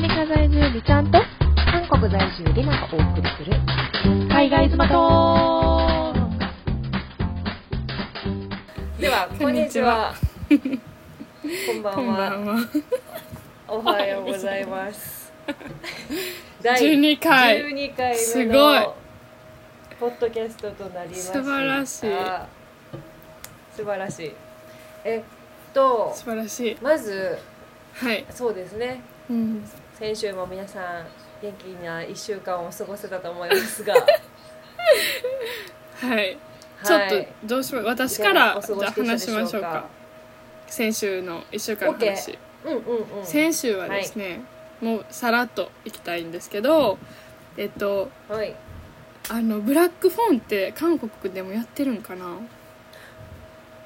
[0.00, 1.18] メリカ在住リちゃんと。
[1.72, 3.52] 韓国在住リナがお送りする。
[4.28, 6.14] 海外妻と
[9.00, 10.14] ではこんにちは。
[10.48, 12.30] こんばこんは。
[12.30, 12.68] んばんは。
[13.66, 15.32] おはようございます。
[16.62, 17.64] 第12回。
[17.64, 18.88] 12回すごい
[19.98, 21.32] ポッドキャストとなりました。
[21.32, 22.10] 素晴らしい。
[23.74, 24.32] 素晴らしい。
[25.04, 26.78] えっと素晴らしい。
[26.80, 27.36] まず
[27.94, 28.24] はい。
[28.30, 29.02] そうですね。
[29.28, 29.64] うん。
[29.98, 31.06] 先週も皆さん
[31.42, 33.94] 元気な1週間を過ごせたと思いますが。
[36.00, 36.38] はい。
[36.84, 39.68] ちょっはいとどうしま私からじゃ話しましょうか。
[39.68, 39.84] か。
[40.68, 42.38] 先週の一週間の話。
[42.64, 43.26] うんうんうん。
[43.26, 44.40] 先週はですね、
[44.80, 46.96] もうさらっといきたいんですけど、
[47.56, 48.54] えっとはい。
[49.30, 52.24] あのブラックフォンって韓国でもやってるんかな？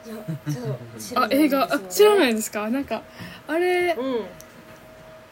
[0.05, 0.17] いや
[0.53, 1.65] ちょっと知らあ映画？
[1.75, 2.69] あ知らないですか？
[2.69, 3.03] なんか
[3.49, 4.27] あれうん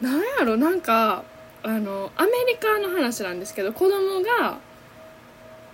[0.01, 0.57] なんやろ？
[0.57, 1.23] なんか
[1.63, 4.57] あのアメリカの話なんですけど子供が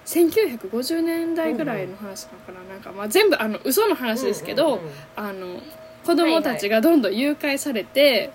[0.06, 4.82] 1950年代ぐらいの話なのかな,、なんかまあ全部あの嘘の話ですけど、
[5.16, 5.62] あの
[6.06, 8.32] 子供たちがどんどん誘拐されて、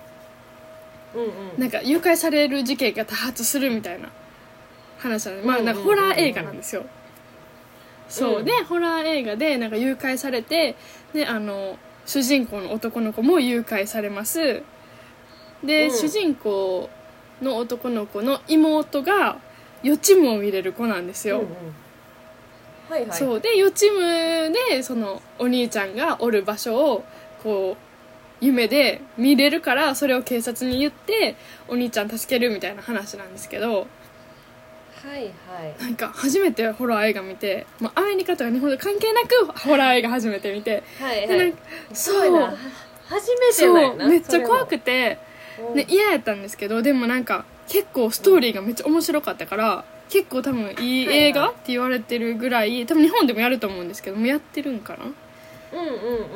[1.56, 4.10] なんか誘拐される事件が多発するみたいな
[4.98, 6.84] 話なんでまあなんかホラー映画なんですよ。
[8.08, 8.44] そう、うん。
[8.44, 10.76] でホラー映画でなんか誘拐されて
[11.14, 14.62] であの主人公の男の子も誘拐されます
[15.64, 15.90] で、うん。
[15.90, 16.90] 主人公
[17.40, 19.38] の男の子の妹が
[19.82, 21.48] 予知夢を見れる子なんですよ、うんうん。
[22.88, 23.18] はいはい。
[23.18, 23.40] そう。
[23.40, 27.04] で予知夢でそのお兄ちゃんがおる場所を
[27.42, 31.36] こう夢で見れるからそれを警察に言って
[31.68, 33.86] お兄ちゃん助けるみたいな話なんですけど。
[35.02, 35.82] はいはい。
[35.82, 40.84] なんか初めてホラー映画見て、まあ、アメリカとか日本と関係なくホラー映画初めて見て。
[41.00, 41.54] はいはい。
[41.92, 42.56] そう。
[43.08, 45.18] 初めてめっちゃ怖くて
[45.56, 55.04] て、ね、嫌やったんですけどでもなんか結構ストーリーがめっちゃ面白かったから結構多分いい映画って言われてるぐらい多分日本でもやると思うんですけどもうやってるんかな？
[55.04, 55.92] うんうん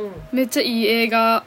[0.07, 0.13] うん。
[0.33, 1.45] めっちゃいい映画。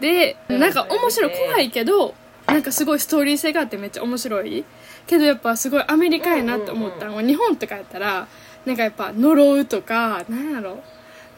[0.00, 0.60] でうん。
[0.60, 2.14] なんか面白い怖いけど
[2.46, 4.64] なんかすごいストーリー性があってめっちゃ面白い。
[5.06, 7.16] けどやっぱすごいアメリカやなって思ったの。
[7.16, 8.26] は日本とかやったら
[8.66, 10.82] なんかやっぱ呪うとかなんやろ。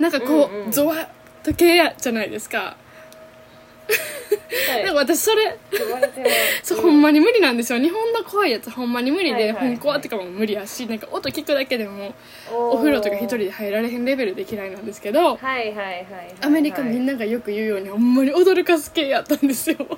[0.00, 0.72] なんかこうんううん。
[0.72, 1.08] ゾワッ
[1.44, 2.76] と系やじゃないですか
[3.88, 4.84] はい。
[4.84, 5.56] なんか私それ
[6.62, 7.78] そう、ほんまに無理なんですよ。
[7.78, 12.14] 日本の怖いやつほんまに無理で、本怖とかも無理やしなんか音聞くだけでも
[12.52, 15.36] お風呂とか一人で入られへんレベルで嫌いなんですけど
[16.42, 19.76] アメリカみんなながよく言うようにほんまに驚かす系やったんですよ。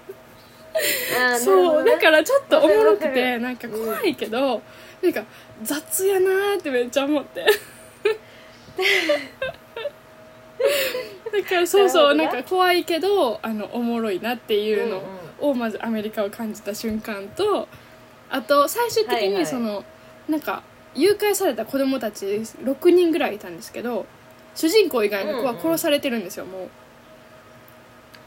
[1.40, 4.62] そうだかららちょっとおもろくてなんか怖いけど、
[5.02, 5.24] なんか
[5.62, 7.44] 雑やなーってめっちゃ思って
[11.32, 17.68] だからそうそうなんか怖いけどあのおもろいなっていうのうんをまずアメリカを感じた瞬間と
[18.30, 19.84] あと最終的にその、
[20.28, 20.62] なんか
[20.94, 24.04] 誘拐された子供たち6人ぐらいいたんですけど
[24.54, 26.68] 主人公以外の子は殺されてるんですよ、もう。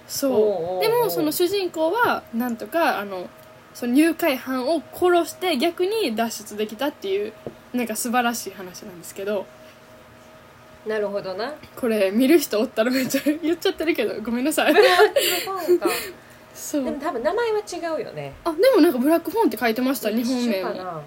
[0.08, 0.82] そう。
[0.82, 3.30] でもその主人公はなんとかあの
[3.74, 7.34] その誘拐犯を殺して逆に脱出できたっていう
[7.74, 9.46] なんか素晴らしい話なんですけど
[10.86, 11.54] なるほどな。
[11.76, 14.74] これ見る人おったらめっちゃ 言っちゃってるけどごめんなさい。
[14.74, 15.88] そうか。
[16.56, 16.86] そう。
[16.86, 18.34] でも多分名前は違うよね。
[18.44, 20.52] あでもなんかブラックフォンって書いてました日本名に。
[20.60, 21.02] 一緒かな。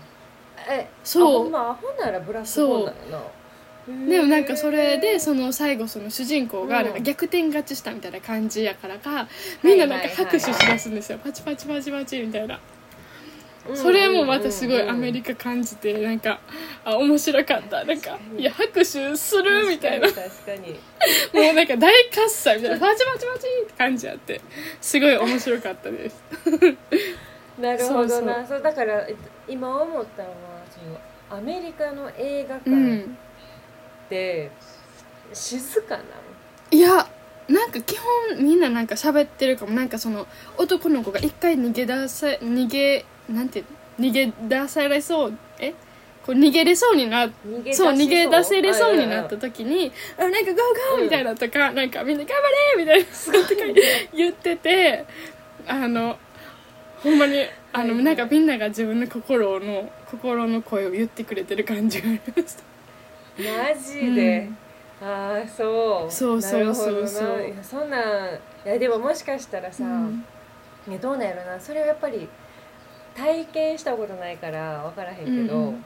[0.68, 1.56] えそう。
[1.56, 3.20] あほんならブラックホーンだよな。
[4.08, 6.94] でもなんかそれでその最後その主人公がうんなん。
[6.94, 9.28] か逆転勝ちしたみたいな感じやからか
[9.62, 11.18] みんななんか拍手しだすんですよ。
[11.22, 12.54] パチパチパチパチみたいな。
[12.54, 12.60] うん
[13.72, 16.40] それもまたすごいアメカリカ感じてなんか
[16.84, 17.84] あ面白かった。
[17.84, 20.08] なんかいや拍手するみたいな。
[20.08, 20.78] 確かに
[21.32, 22.86] もうなんか大喝采みたいな。
[22.86, 24.40] パチパチパチって感じやって。
[24.80, 26.22] すごい面白かったです。
[27.58, 28.34] なるほどな。
[28.38, 28.62] そうそう。
[28.62, 30.34] だからえっと今思ったのは
[30.70, 33.18] そのアメリカの映画う館ん。
[34.06, 34.50] って
[35.32, 36.04] 静かなの、
[36.70, 37.08] いや
[37.48, 39.72] なんか基本みんななんか喋ってるかも。
[39.72, 40.26] なんかその
[40.58, 43.64] 男の子が一回逃げ出さ逃げなんて
[43.98, 45.34] 逃げ出されそう？
[45.58, 45.72] え？
[46.26, 47.26] こう逃げれそうにな
[47.72, 47.92] そう？
[47.92, 52.34] 逃げ出せれそうになったはい時に「あなんかゴーゴー!」うんみたいなとか、なんかみんな「頑
[52.76, 53.42] 張れ!」みたいな すごい
[54.14, 55.04] 言ってて
[55.66, 56.16] あの
[57.02, 58.04] ほんまにあの、はいはい。
[58.04, 62.62] なんかみんなが自分の心の心の声を言ってくれてる感じがありました。
[63.36, 64.48] マジで、
[65.02, 66.12] ああそう。
[66.12, 67.06] そうそうそう。
[67.06, 68.34] そういやそんなん
[68.64, 70.24] いやでももしかしたらさ、うん。
[70.86, 71.60] ね、どうなんやろな。
[71.60, 72.28] それはやっぱり
[73.16, 75.84] 体験したことないから分からへんけど、うんうん。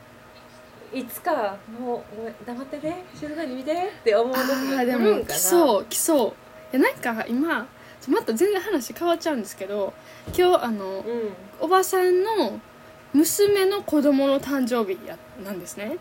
[0.92, 6.34] いつかもうごめん黙ってて静かに見てって思う時あが来あでもるんかそう来そ
[6.72, 6.76] う。
[6.76, 7.66] いやなんか今
[8.08, 9.92] また全然話変わっちゃうんですけど
[10.36, 11.04] 今日あのうん。
[11.60, 12.60] おばさんの
[13.12, 15.98] 娘の子供の誕生日やなんですね。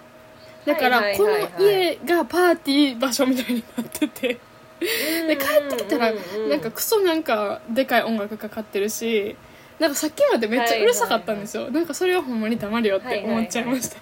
[0.65, 4.39] だからこの家がパーティー場所みたいになってて。
[4.79, 9.35] で帰ってきたらなんかクソなんかでかい音楽かかってるし
[9.79, 13.97] なんかさっきまでめっちゃうるさかったんですよ、なんかそれはほんまに黙るよって思っちゃいました、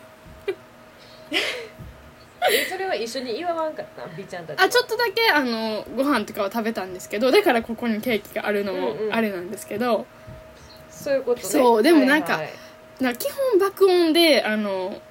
[2.52, 4.06] えそれは一緒に祝わんかった？
[4.06, 9.14] ん B ちゃんたちはあちょっとだけあのご飯とかは食べたんですけどだからここにケーキがあるのもうんうん。
[9.14, 10.06] あれなんですけど、
[10.90, 11.48] そういうことね。
[11.48, 12.54] そうでもなんかはいはい。
[13.02, 15.02] なんか基本爆音であの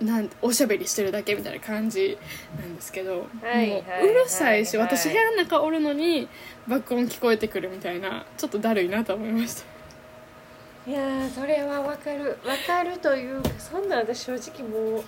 [0.00, 2.18] なんおしゃべりしてるだけみたいな感じ
[2.60, 6.28] なんですけど、はいもはいうるさいし、はい私部屋の中おるのに
[6.68, 10.90] 爆音聞こえてくるみたいなちょっとだるいなと思いました。
[10.90, 12.38] いやーそれはわかる。
[12.44, 15.04] わかるというかそんな私正直もう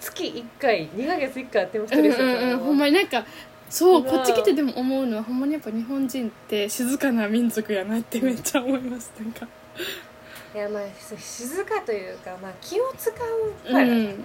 [0.00, 3.26] 月1回2ヶ月1回あってもストうんうんほんまになんか
[3.68, 9.46] そうこっち来てでも思うのはほんまにやっぱ日本人って静かな民族やなってめっちゃ思いますなんか
[10.54, 10.82] いやまあ
[11.18, 13.14] 静かというか、まあ、気を使う
[13.70, 14.16] からかな、うん。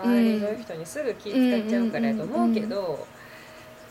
[0.00, 3.06] 周りの人にすぐ気使っちゃうからやと思うけど、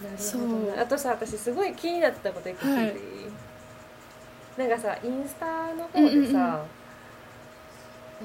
[0.02, 0.82] なるほどな。
[0.82, 2.94] あとさ私すごい気になったこと一個聞い。
[2.94, 6.56] ていい、なんかさインスタの方でさ、な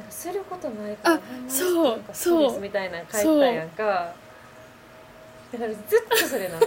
[0.03, 4.15] んかすることないからそうそうみたいなの書いてたやんか。
[5.53, 6.59] だからずっとそれな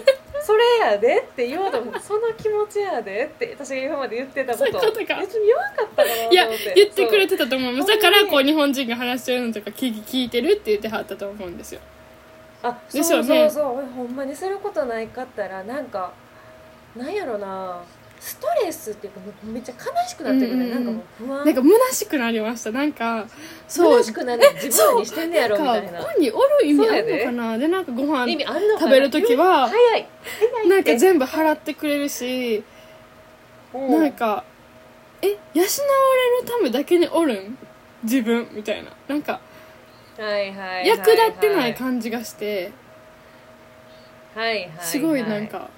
[0.42, 4.66] それやでって言おうと思ってその気持ちやでって私が今まで言ってたこと。
[4.66, 5.20] そういうことか。
[5.20, 6.34] 別に言わんかったかなと思って。
[6.34, 7.86] いや言ってくれてたと思う。
[7.86, 11.82] だからこうん日本人が話してるのとか聞聞いてるって言ってはったと思うんですよ。
[12.64, 13.86] あそうそうそう。
[13.96, 16.12] ほんまにすることないかったらなんか
[16.96, 17.82] なんやろな
[18.20, 20.76] ストレスっていうかめっちゃ悲しくなってくるね、うんうんうん。
[20.76, 21.46] なんかもう不安。
[21.46, 22.72] なんか虚しくなりました。
[22.72, 23.26] なんか
[23.68, 24.04] そう。
[24.04, 26.00] 虚しくなる自分何してんねやろみたいな。
[26.00, 27.58] ここにおる意味あるのかな。
[27.58, 28.32] でなんかご飯
[28.80, 30.08] 食べる時は早い。
[30.68, 32.64] なんか全部払ってくれるし
[33.74, 33.92] うん。
[33.92, 34.44] なんか
[35.22, 35.68] え養われる
[36.46, 37.58] ためだけにおるん？
[38.04, 38.92] 自分みたいな。
[39.08, 39.40] なんか
[40.18, 42.72] はいはい役立ってない感じがして。
[44.36, 44.72] はいはいはい。
[44.82, 45.70] すごいなんか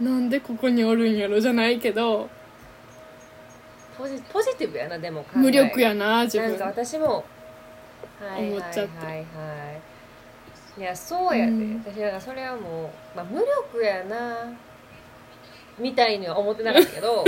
[0.00, 2.28] なんでここにおるんやろじゃないけど
[3.96, 5.38] ポジポジティブやなでも考え。
[5.38, 7.24] 無力やな自なんか分私も
[8.20, 9.22] はい思っちゃってはいはいは
[10.76, 11.82] いいやそうやで、うん。
[11.86, 14.52] 私だからそれはもう、まあ、無力やな
[15.78, 17.24] みたいには思ってなかったけど。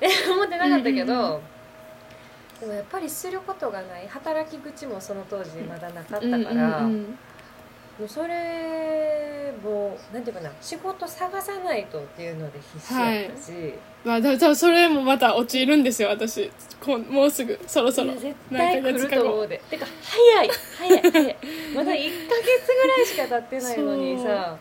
[0.00, 1.42] え 思ってなかったけど、
[2.58, 4.08] でもやっぱりすることがない。
[4.08, 7.18] 働き口もその当時まだなかったから、うんうんうん
[8.02, 13.52] もうそれもうなんていうかな仕事探さないとっていうので必死やったし、
[14.04, 16.50] まあだそれもまた陥るんですよ私。
[16.84, 18.08] こんもうすぐそろそろ。
[18.08, 19.22] いや絶対来る何ヶ月か後。
[19.22, 19.62] と思うで。
[19.70, 21.36] てか早い早い早い。
[21.76, 24.56] まだ1ヶ月ぐらいしか経ってないのにさ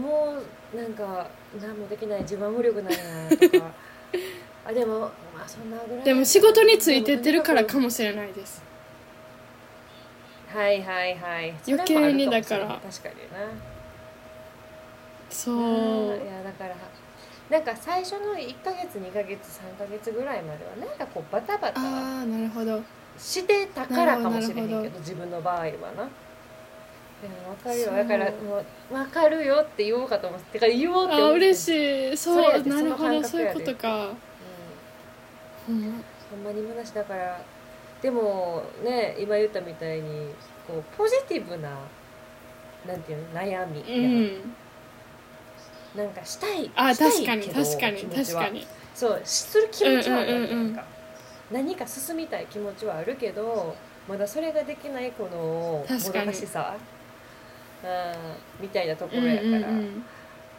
[0.00, 0.36] も
[0.72, 1.26] うなんか
[1.60, 2.98] 何もできない自分は無力なんや
[3.36, 3.72] とか。
[4.66, 5.10] あでもま
[5.44, 6.04] あそんなぐらい。
[6.04, 8.62] でも仕事についてってるからかもしれないです
[10.54, 11.54] はいはいはい。
[11.66, 12.66] 余計にだから。
[12.66, 13.50] 確かにな。
[15.28, 16.16] そう。
[16.16, 16.76] いやだから。
[17.50, 22.82] なんか最初の1ヶ月2ヶ月3ヶ月ぐらいまではなんかこうバタバタああなるほど。
[23.18, 25.70] してたからかもしれへんけど自分の場合はな。
[25.70, 27.92] でも分かるよ。
[27.92, 32.16] だからもう分かるよって言おうかと思っててか言おうって思って嬉しい。
[32.16, 33.24] そうなるほど。
[33.24, 34.08] そういうことか。
[35.68, 37.40] うん、ほんまに虚しだから
[38.04, 40.28] でもね今言ったみたいに
[40.68, 41.70] こうポジティブな
[42.86, 43.80] なんていうの悩み。
[43.80, 44.42] う
[45.96, 45.96] ん。
[45.96, 48.42] なんかしたいあしたい確かにけど確かに気持ちは。
[48.42, 48.66] 確かに。
[48.94, 50.52] そうする気持ちはあるわけ。
[50.52, 50.74] うんうんうんうん。
[50.74, 50.84] なんか
[51.50, 53.74] 何か進みたい気持ちはあるけど
[54.06, 56.26] まだそれができないこのも確かに。
[56.26, 56.76] どかしさ、
[57.82, 60.04] うん、みたいなとこうんろやから、うんうん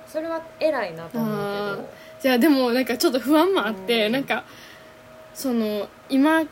[0.08, 1.90] それは偉いなと思うあけど。
[2.22, 4.12] じゃあでもなんかちょっと不安もあって、うん。
[4.14, 4.46] なんか
[5.34, 6.44] その今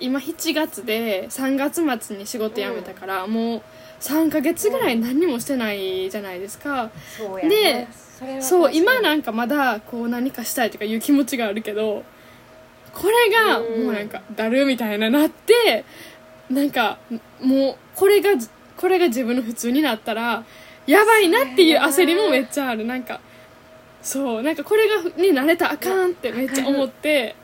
[0.00, 3.62] 今7月で3月末に仕事辞めたから、もう
[4.00, 8.78] 3ヶ月ぐらい何にもしてないじゃないですか、そうやでねそう確かに。
[8.78, 12.02] 今なんかまだこう何かしたいとかいう気持ちがあるけど
[12.92, 13.84] これがうん。
[13.84, 15.84] もうなんかだるみたいななって
[16.50, 16.98] なんか
[17.40, 18.30] もうこれが
[18.76, 20.44] これが自分の普通になったら
[20.86, 22.84] やばいなっていう焦りもめっちゃある。
[22.84, 23.20] なんか
[24.02, 27.36] そうなんかこれがに慣れたらあかんってめっちゃ思って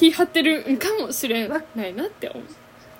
[0.00, 2.42] 気張ってるんかもしれないなって思う、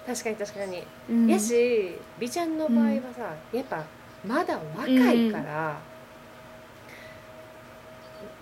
[0.07, 1.27] 確かに確かに、うん。
[1.27, 3.85] やし美ちゃんの場合はさ、やっぱ
[4.27, 5.81] まだ若いから、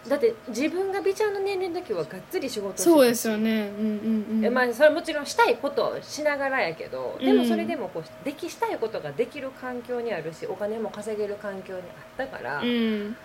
[0.08, 3.68] だって自分が美ちゃんの年齢の時はがっつり仕事をしてそうですよね。
[3.78, 4.44] うんうんうん。
[4.44, 11.84] えまあそれはもちろんしたいことをしながらやけどでもそれでもこうできしたいことができる環境にあるしお金も稼げる環境にあ
[12.22, 13.16] ったから、うん。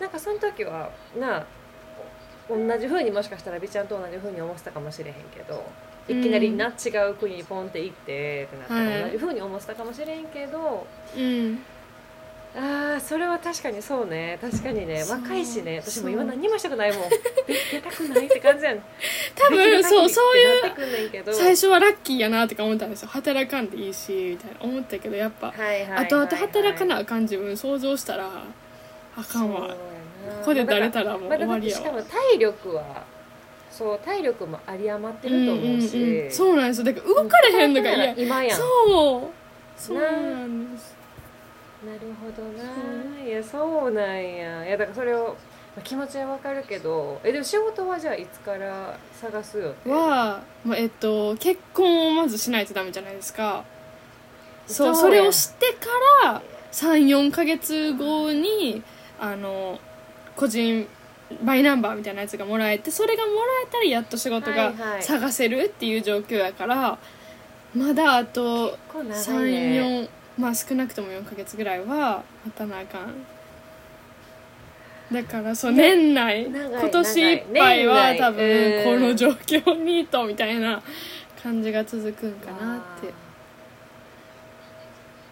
[0.00, 1.46] なんかその時はなあ
[2.48, 5.64] 同じ風にもしかしたら美ちゃんと同じ風に思ってたかもしれへんけど
[6.08, 11.58] いきなりな、違う国にポンって行ってってなったらはい同じ風に思ってたかもしれんけど、うん。
[12.54, 14.36] ああそれは確かにそうね。
[14.40, 15.04] 確かにね。
[15.08, 15.80] 若いしね。
[15.80, 17.08] 私も今何にもしたくないもん。
[17.08, 17.18] で
[17.72, 18.78] 出たくないって感じやん。
[19.34, 20.68] 多分そうそうい
[21.20, 23.08] う最初はラッキーやなとか思ったんですよ。
[23.08, 28.28] 働かんでいいしみたいな思ったけどやっぱはいはい働かなあかん自分想像したら
[29.16, 29.74] あかんわ
[30.40, 31.82] ここでだれたらもうまあ終わりやわ。
[31.82, 33.04] しかも体力は
[33.70, 36.30] そう体力も有り余ってると思うし、んんん。
[36.30, 36.84] そうなんですよ。
[36.84, 38.58] だから動かれへんのが嫌今やん。
[38.58, 39.80] そう。
[39.80, 40.94] そうなんです。
[41.84, 44.64] なるほどな、いやそうなんや。
[44.66, 45.36] いやだからそれを
[45.74, 49.90] まあ気持ちはわかるけどえでも仕事はじゃあいつから探すよって？
[49.90, 53.64] は、まあ、えっと結婚をまずしないとダメじゃないですか。
[54.66, 55.86] そうそれをしてか
[56.24, 58.82] ら34か月後に
[59.18, 59.80] あの
[60.36, 60.86] 個人
[61.42, 65.02] バイナンバーみたいなやつがもらえてそれがもらえたらやっと仕事がはいはい。
[65.02, 66.98] 探せるっていう状況やから
[67.74, 70.08] まだあと結構長いね。
[70.36, 73.14] 34まあ少なくとも4か月ぐらいは待たなあかん。
[75.14, 79.02] だからそう年内今年いっぱいは多分こうん。
[79.02, 80.82] の状況にとみたいな
[81.42, 83.12] 感じが続くんかなって。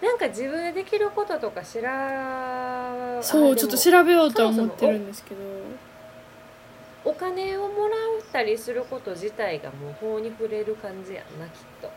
[0.07, 1.80] なんか自分でできることとか知
[2.94, 5.40] らそうちょっと調べようとは思ってるんですけど。
[7.02, 7.99] お金をもらっ
[8.30, 11.90] たりすること自体がもう法に触れる感じやんなきっと。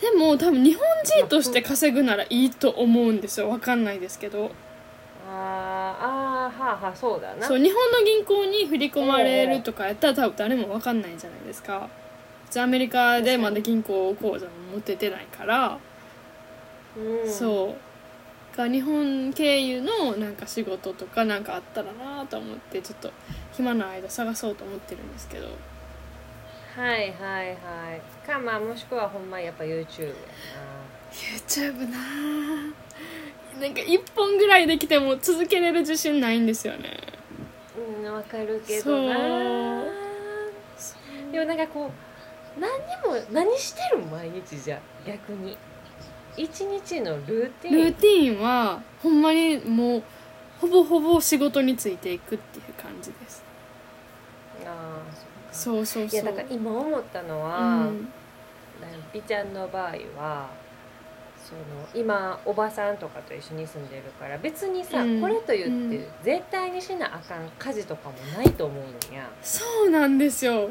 [0.00, 3.48] でも多分日本人として稼ぐならいいと思うんですよ。
[3.48, 4.50] わかんないですけど。
[5.30, 7.46] あーあーはあはあそうだな。
[7.46, 11.88] そう日本の銀行に振り込まれるとかやったら多分誰もわかんないじゃないですか。
[12.46, 15.78] 普通アメリカでまだ銀行口座も持っててないから、
[16.96, 17.76] うん、そう
[18.56, 23.10] が日本経由のなんか仕事とかなんかあったらなと思ってちょっと
[23.52, 25.48] 暇な間探そうと思ってるんですけど。
[26.76, 27.52] はいはいは
[27.96, 28.26] い。
[28.26, 30.14] かまあもしくはほんまやっぱ YouTube や
[31.46, 31.98] YouTube な。
[31.98, 36.98] あなんか1本ぐらいできても続けれる自信ないんですよね。
[38.02, 39.84] なうんわかるけどな。
[41.30, 41.90] でもなんかこ
[42.56, 44.10] う何にも何してるん？
[44.10, 45.56] 毎日じゃ逆に
[46.36, 47.74] 一日のルーティン？
[47.74, 50.02] ルーティーンはほんまにもう
[50.60, 53.42] ほぼほぼ仕事についていくっていう感じです。
[54.64, 56.20] ああそうそうそう。
[56.22, 58.08] いやだから今思ったのは、うん
[59.14, 60.50] 美ちゃんの場合は
[61.42, 61.60] その
[61.94, 65.20] 今おばさんとかと一緒に住んでるから別にさ、うん。
[65.20, 65.90] これと言って、うん。
[66.22, 69.30] 絶対にしなあかん家事とかもないと思うんや。
[69.40, 70.70] そうなんですよ。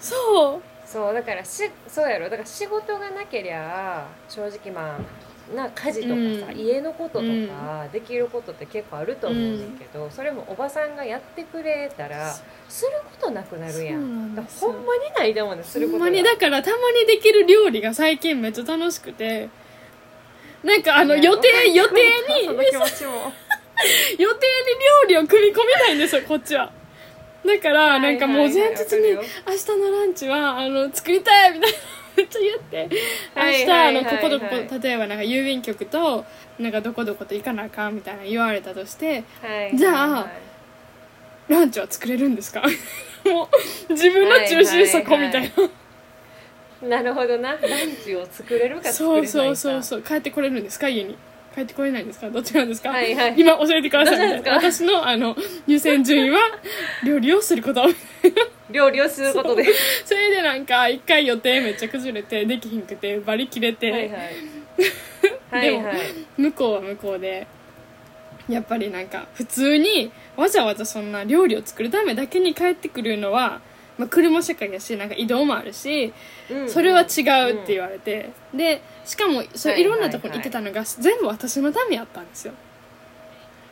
[0.00, 2.30] そうそうだからしそうやろ。
[2.30, 12.34] だから仕事がなけりゃ正直まあな家事とかさ、うん家のこととかできることって結構あると思うねんけど、それもおばさんがやってくれたら
[12.68, 14.34] することなくなるやん。
[14.34, 16.04] だほんまにないだもんねすることが。
[16.06, 19.48] ほんまにだからたまにできる料理が最近めっちゃ楽しくて。
[20.64, 22.72] なんかあの予定予定に 予定に
[24.18, 26.72] 料理を組み込めないんですよこっちは
[27.46, 31.78] だからなんかもう前日に明日のランチはあの作りたいみたいな
[32.16, 32.88] めっちゃ言って
[33.36, 36.24] 明はい日あのこことここ例えばなんか郵便局と
[36.58, 40.26] なんかどこどこと行かなあかんみたいな言われたとしてはいじゃあ
[41.48, 42.60] ランチは作れるんですか？
[43.24, 43.48] も
[43.88, 45.50] う自分の中心そこみたい
[46.82, 47.52] な、なるほどな。
[47.52, 47.60] ラン
[48.04, 49.32] チを作れるか作そうれないか。
[49.32, 50.02] そうそうそう。
[50.02, 50.88] 帰ってこれるんですか？
[50.88, 51.16] 家に
[51.58, 52.30] 帰ってこれないんですか？
[52.30, 53.34] どっちなんですか、はいはい。
[53.36, 54.16] 今教えてください。
[54.30, 55.36] どっちなんです私のあの
[55.66, 56.38] 優先順位は
[57.04, 57.84] 料理をすること。
[58.70, 59.64] 料理をすることで。
[60.04, 64.20] それでなんか一回予定めっちゃ崩れてできひんくてバリ切れて、はいはい。
[65.50, 65.96] はいはい。
[66.36, 67.46] 向こうは向こうで
[68.48, 73.60] やっぱりなんか普通にわざわざそんな料理を作るためだけに帰ってくるのは、
[73.98, 76.12] まあ、車社会やしなんか移動もあるし
[76.48, 77.04] うんそれは違
[77.50, 82.54] うって言われて、でしかもそはいれいろんなとこに行ってたのが全部私のためやったんですよ。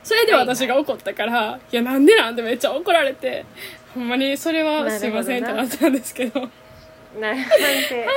[0.02, 3.44] それで私が怒ったから、いやなんでなんてめっちゃ怒られて
[3.94, 6.48] ほんまにそれはすいませんってなったんですけど。
[7.20, 7.50] な反省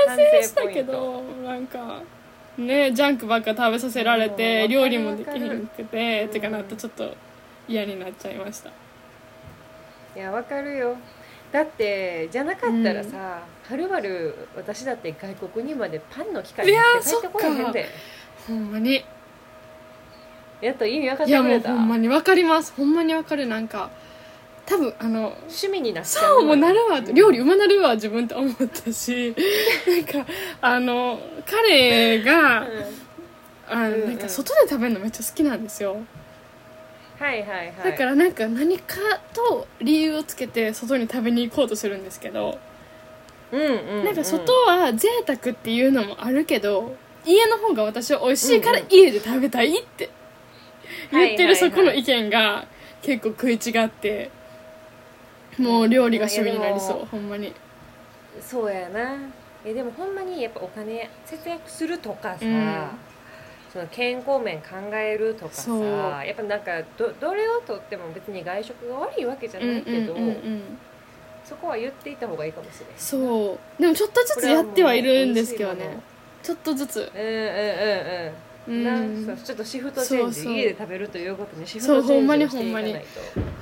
[0.08, 2.02] 反省したけどなんか
[2.58, 7.16] ねジャンクばっか食べさせられてうん料理もできへんくてうんてかなってちょっと
[7.68, 8.72] 嫌になっちゃいました。
[10.16, 10.98] いやわかるよ
[11.52, 17.88] だってじゃなかったらさ、はるばる私だって外国にまでパンの機械やーって帰ってこれへんで。
[18.48, 19.04] ほんまに。
[20.62, 22.74] やっと意味分かっいやもうてくれたほんまに分かります。
[22.74, 23.48] ほんまに分かる。
[23.48, 23.90] なんか
[24.66, 27.14] 多分あの趣味になっちゃそうもうなるわ、うん。
[27.14, 29.36] 料理うまなるわ自分って思ったし。
[29.88, 33.10] なんかあの彼が、うん。
[33.70, 35.98] あなんか外で食べるのめっちゃ好きなんですよ
[37.20, 37.92] はいはいはい。
[37.92, 38.96] だからなんか何か
[39.34, 42.58] と理由をつけて外に食べに行こうとするんですけど、
[43.52, 46.96] うんうん、うん、なんか外は贅沢っていうのもあるけど
[47.26, 50.10] 家の方が私は美味しいから家で食べたいって
[51.12, 52.68] 言ってるそこの意見が
[53.02, 54.32] 結構食い違って
[55.58, 57.54] もう料理が趣味になりそうほんまに。
[58.42, 59.18] そうやな。
[59.66, 62.88] えでもほんまにやっぱお金節約するとかさ、うん
[63.72, 65.84] その健康面考えるとかさそう。
[66.26, 70.32] やっぱなんかどどれをとっても別に外食が悪いわけじゃないけど、うんうんうん。
[70.32, 70.62] うん
[71.46, 72.92] そこは言っていた方がいいかもしれな。
[72.92, 73.82] いそう。
[73.82, 76.00] でもちょっとずつやってはいるんですけどね。
[76.44, 77.12] ちょっとずつ。
[77.12, 79.14] うんうんうんうん。
[79.16, 79.26] うん。
[79.28, 80.54] なそうちょっとシフトチェンジそうそう。
[80.54, 83.00] 家で食べるということにシフそうトチェンジほんまにをしていかないと。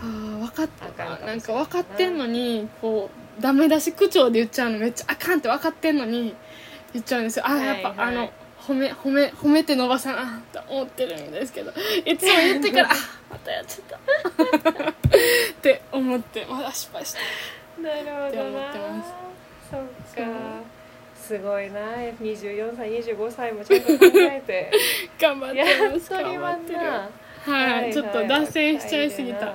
[0.02, 1.26] あー分かった。
[1.26, 3.10] なんか分かってんのにこ
[3.40, 6.36] うダメ出し口調で言っちゃうのめっちゃあかんって分かってんのに
[6.92, 7.46] 言っちゃうんですよ。
[7.48, 8.08] あーやっぱ、はいはい。
[8.10, 8.30] あの
[8.68, 11.72] 褒め褒め褒めて伸ばさなって思ってるんですけど
[12.06, 12.94] いつも言ってから あ
[13.32, 14.90] またやっちゃった。
[14.90, 14.94] っ
[15.62, 17.82] て思ってまだ失敗した。
[17.82, 19.14] なるほって思ってます。
[19.72, 20.32] そっか。
[21.16, 21.82] すごいな。
[22.22, 24.72] 24歳25歳もちゃんと考えて。
[25.20, 26.80] 頑張ってやます頑張ってる。
[26.80, 27.10] な
[27.46, 29.54] はい、ちょっと脱線しちゃいすぎた。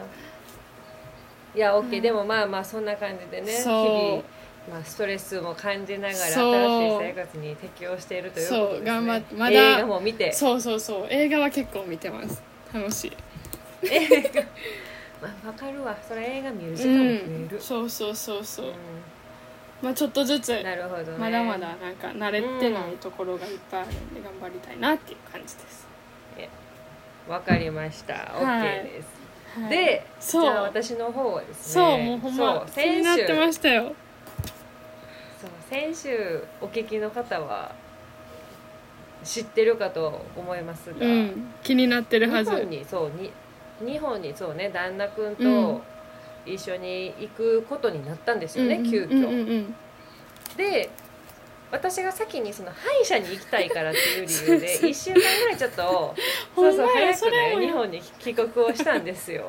[1.54, 4.23] いや OK、うんでもまあまあそんな感じでね日々、
[4.71, 6.45] まあ、ストレスも感じながら新しい
[6.99, 10.33] 生活に適応しているということです、ね、そう頑張ってまだ映画も見て。
[10.33, 11.07] そうそうそう。
[11.11, 12.42] 映画は結構見てます。
[12.73, 13.12] 楽しい。
[13.90, 14.42] 映画。
[15.21, 15.97] まあ分かるわ。
[16.07, 18.73] それ映画見る時間も増える、そうそうそうそう、う
[19.83, 21.19] まあちょっとずつんなるほどね。
[21.19, 25.87] まだまだなんか慣れてないところがいっぱいあるんで頑張りたいなっていう感じです、
[27.28, 28.14] わかりました。
[28.14, 28.85] OK はい。
[28.85, 29.71] です、はい。
[29.71, 30.42] でそう。
[30.42, 31.85] じゃあ私の方はですね。
[31.85, 33.92] そうもうほんま気になってましたよ
[35.73, 37.75] 先週お聞きの方は
[39.25, 42.50] 知ってるかと思いますが、うん気になってるはず。
[42.50, 45.35] 日本にそうに日本にそうね旦那君うん。
[45.37, 45.81] と
[46.45, 49.75] 一緒に行くことになったんですよね、うん急遽、うんうんうん。
[50.59, 50.90] で
[51.70, 56.14] 私が先にその歯医者に行きたいからっていう理由で 1週間ぐらいちょっと
[56.55, 59.46] そうそう早くね日本に帰国をしたんですよ。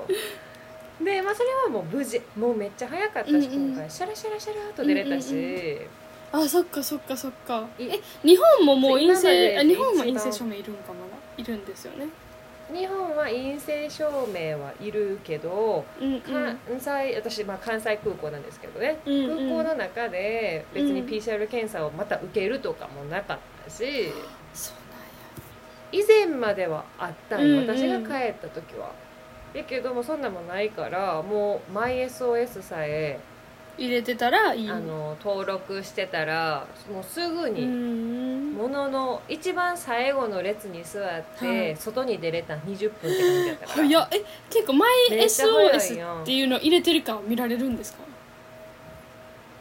[1.04, 3.50] でまあそれはもう無事もうめっちゃ早かったし、うんうん。
[3.72, 6.03] 今回シャラシャラシャラっと出れたし、うん
[6.34, 7.68] あそっかそっかそっか。
[7.78, 12.08] いえ日本ももう陰性あ日本は陰性証明いるんかまだいるんですよね。
[12.74, 16.22] 日本は陰性証明はいるけど、うんうん。
[16.22, 19.28] 関西私、まあ、関西空港なんですけどね、うんうん。
[19.28, 21.08] 空港の中で別にうん。
[21.08, 24.12] PCR 検査をまた受けるとかもなかったし、
[24.56, 24.78] そう
[25.92, 27.78] 以前まではあったんよ、うんうん。
[27.78, 28.92] 私が帰った時は。
[29.54, 33.20] だけどもそんなもんないからもう MySOS さえ、
[33.78, 38.54] 入れてたらいいあの登録してたらもうすぐうに、ん。
[38.54, 41.04] ものの一番最後の列に座っ
[41.40, 41.76] て、はい。
[41.78, 43.88] 外に出れた20分って感じだったから。
[43.88, 44.08] 早っ。
[44.12, 48.04] え結構マイ SOS っていうの入れてるか見られるんですか？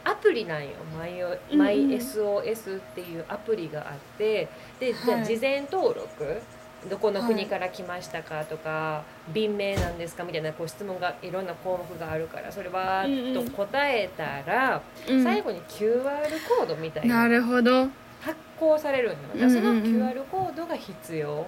[0.05, 0.71] アプリなんよ。
[0.97, 1.13] マイ
[1.55, 4.47] マイ SOS っていうアプリがあって。
[4.79, 5.21] で、じゃはい。
[5.23, 6.41] あ事前登録
[6.89, 16.03] どこの国から来ましたかとか、便名なんですかみたいなこう質問がいろんな項目があるからそれはうんうんと答えたら、うん最後に QR
[16.47, 17.87] コードみたいななるほど。
[18.21, 19.53] 発行されるんよ、うんうんうん。
[19.53, 21.45] その QR コードが必要。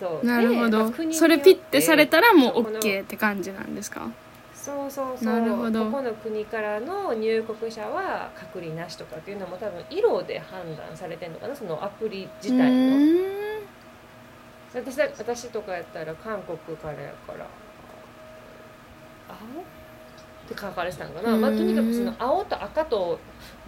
[0.00, 0.26] そう。
[0.26, 0.92] なるほど。
[1.12, 4.08] それピッてされたらもう OK って感じなんですか？
[4.62, 5.40] そうそうそう。
[5.40, 5.86] なるほど。
[5.86, 13.68] ここの国からの入国者は隔離なしとかっていうのも多分色で判断されてるのかなそのアプリ自体うの
[14.72, 17.46] 私だ私とかやったら韓国からやから。
[19.28, 19.36] 青？
[19.62, 23.18] って書かれてたのかな、まあ、とにかくその青と赤と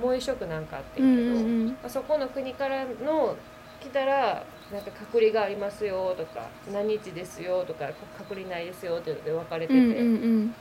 [0.00, 3.36] もう一色なんかあってうんんけど、あそこの国からの
[3.80, 10.00] 来たらなんか隔離がありますよとか何日ですよとか隔離ないですよっていうので分かれてて、うんうんう
[10.40, 10.54] ん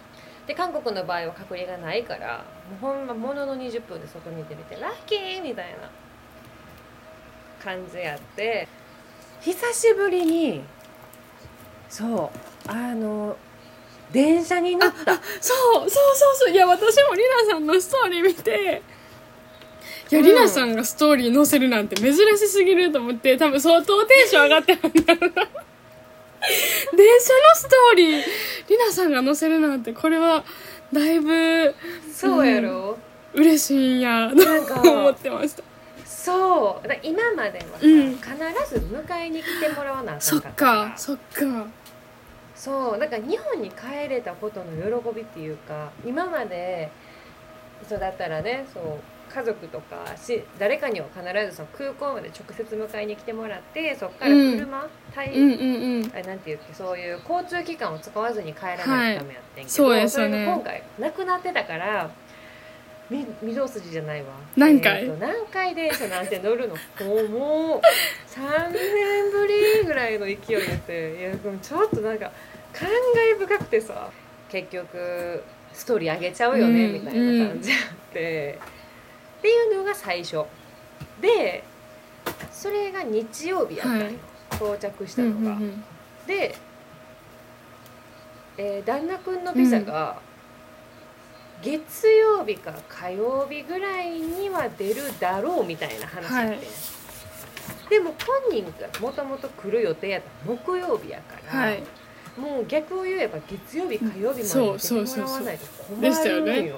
[0.48, 2.44] で韓国の場合は隔離がないから
[2.82, 5.90] もうほんまものの20分で外に出れてラッキーみたいな
[7.64, 8.68] 感じやって。
[9.42, 10.62] 久しぶりに
[11.90, 12.32] そ
[12.66, 13.36] うあの
[14.12, 15.16] 電車に乗った。
[15.16, 15.20] そう
[15.82, 15.90] そうそう
[16.36, 16.52] そう。
[16.52, 18.82] いや私もりなさんのストーリー見て。
[20.12, 20.26] いやうん。
[20.26, 25.48] りなさんがストーリー載せるなんて珍しすぎると思って多分相当テンション上がってるんだろうな
[26.96, 28.24] 電車のストーリー。
[28.70, 30.44] りなさんが載せるなんてこれは
[30.92, 31.76] だいぶ
[32.14, 32.98] そうやろ、
[33.34, 35.64] 嬉しいんやなんかと思ってました。
[36.06, 36.90] そう。
[37.04, 38.16] 今まではさ、うん。
[38.16, 38.24] 必
[38.70, 41.68] ず迎えに来てもらわなあかそっんかったかそっか
[42.56, 43.00] そう。
[43.00, 46.90] だから日本に帰れたことの喜びっていうか今まで
[47.90, 48.84] そうだったらねそう
[49.34, 56.12] 家族とかし誰かには必ずその空港まで直接迎えに来てもらってそこから車、対うんうんうん。
[56.14, 60.42] あれなんていうっけそういう交通機関を使わずに帰らないとダメやってんけど、そうですよね。
[60.42, 62.12] れが今回なくなってたから
[63.10, 64.28] み御堂筋じゃないわ。
[64.56, 65.04] 何回？
[65.04, 66.76] えーと何回電車なんて乗るの？
[66.76, 67.82] もうもう
[68.40, 70.38] 3年ぶりぐらいの勢い
[70.88, 72.32] でいやでもちょっとなんか
[72.72, 74.10] 感慨深くてさ
[74.50, 75.44] 結局
[75.74, 76.94] ストーリー上げちゃうよね、うん。
[76.94, 78.60] みたいな感じあって、
[79.44, 80.46] っていうのが最初。
[81.20, 81.66] で
[82.50, 84.16] それが日曜日やったのよ、はい。
[84.54, 85.58] 到着したうんのが。
[85.58, 85.84] うんうん
[86.26, 86.56] で、
[88.58, 90.22] えー旦那くんのビザが
[91.62, 96.60] 月曜日か火曜日ぐらいには出るだろうみたいな話やってん、はい。
[97.90, 98.14] でも
[98.50, 101.84] 本人がもともと来る予定やったら木曜日やから、はい。
[102.38, 105.26] もう逆を言えば月曜日火曜日までにそう出てそうそう。
[105.26, 106.78] そうもらわないと困るんよ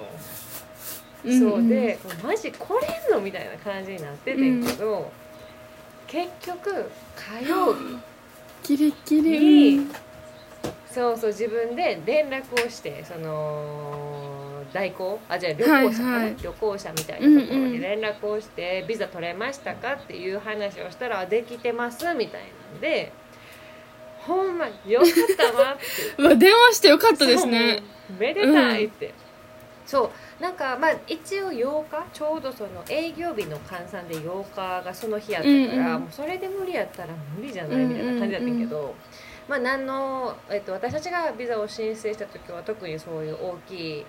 [1.26, 5.10] そうで、マジ来れんのみたいな感じになっててんけど、
[6.06, 7.98] 結局火曜日。
[8.62, 9.74] ギリギリ。
[9.74, 9.90] に、うん
[10.90, 15.20] そうそう自分で連絡をしてその代行？
[15.28, 16.36] あじゃあ旅行者かな、はいはい。
[16.42, 19.92] 旅行者みたいなところうんうんに連絡をして、ビザ取れましたか？
[19.92, 22.40] っていう話をしたらできてますみたい
[22.72, 23.12] なんで
[24.20, 25.82] ほんまよかったわって。
[26.36, 27.82] 電話してよかったですね。
[28.18, 29.12] めでたいって、
[29.86, 36.00] そうなんかまあ一応8日ちょうどその営業日の換算で8日がその日やったから、うんうん。
[36.02, 38.94] もうそれで無理やったら無理じゃないみたいな感じだったけど、
[39.48, 44.06] まあ何の、えっと、私たちがビザを申請した時は特にそういう大きい、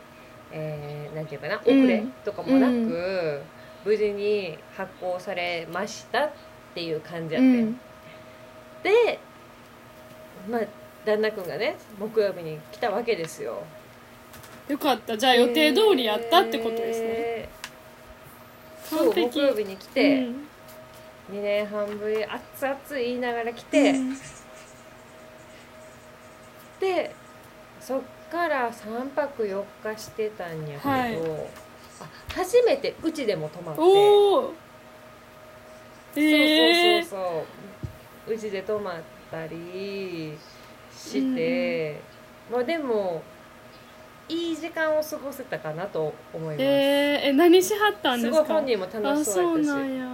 [0.51, 3.41] えーなんていうかな遅れとかもなく、うん
[3.85, 6.31] 無事に発行されましたっ
[6.75, 7.73] ていう感じやうって、ん。
[8.83, 9.19] で
[10.49, 10.61] まあ
[11.05, 13.63] 旦那君がね木曜日に来たわけですよ
[14.67, 15.17] よかった。
[15.17, 18.95] じゃあ予定通りやったってことですね、えー。
[18.97, 20.47] そう木曜日に来て、うん。
[21.31, 24.17] 2年半ぶり熱々言いながら来て、うん。
[26.79, 27.15] で
[27.79, 31.15] そっから3泊4日してたんやけど、はい。
[31.99, 33.81] あ初めてうちでも泊まって。
[33.81, 37.45] おおそうええそうそう
[38.27, 38.33] そう。
[38.33, 39.01] うちで泊まっ
[39.31, 40.37] たり
[40.93, 42.01] して、
[42.51, 43.21] まあでも
[44.29, 49.67] いい時間を過ごせたかなと思います、えー、え何しはったんですすかごい本人も楽しそうやったし。
[49.69, 50.05] うなんや。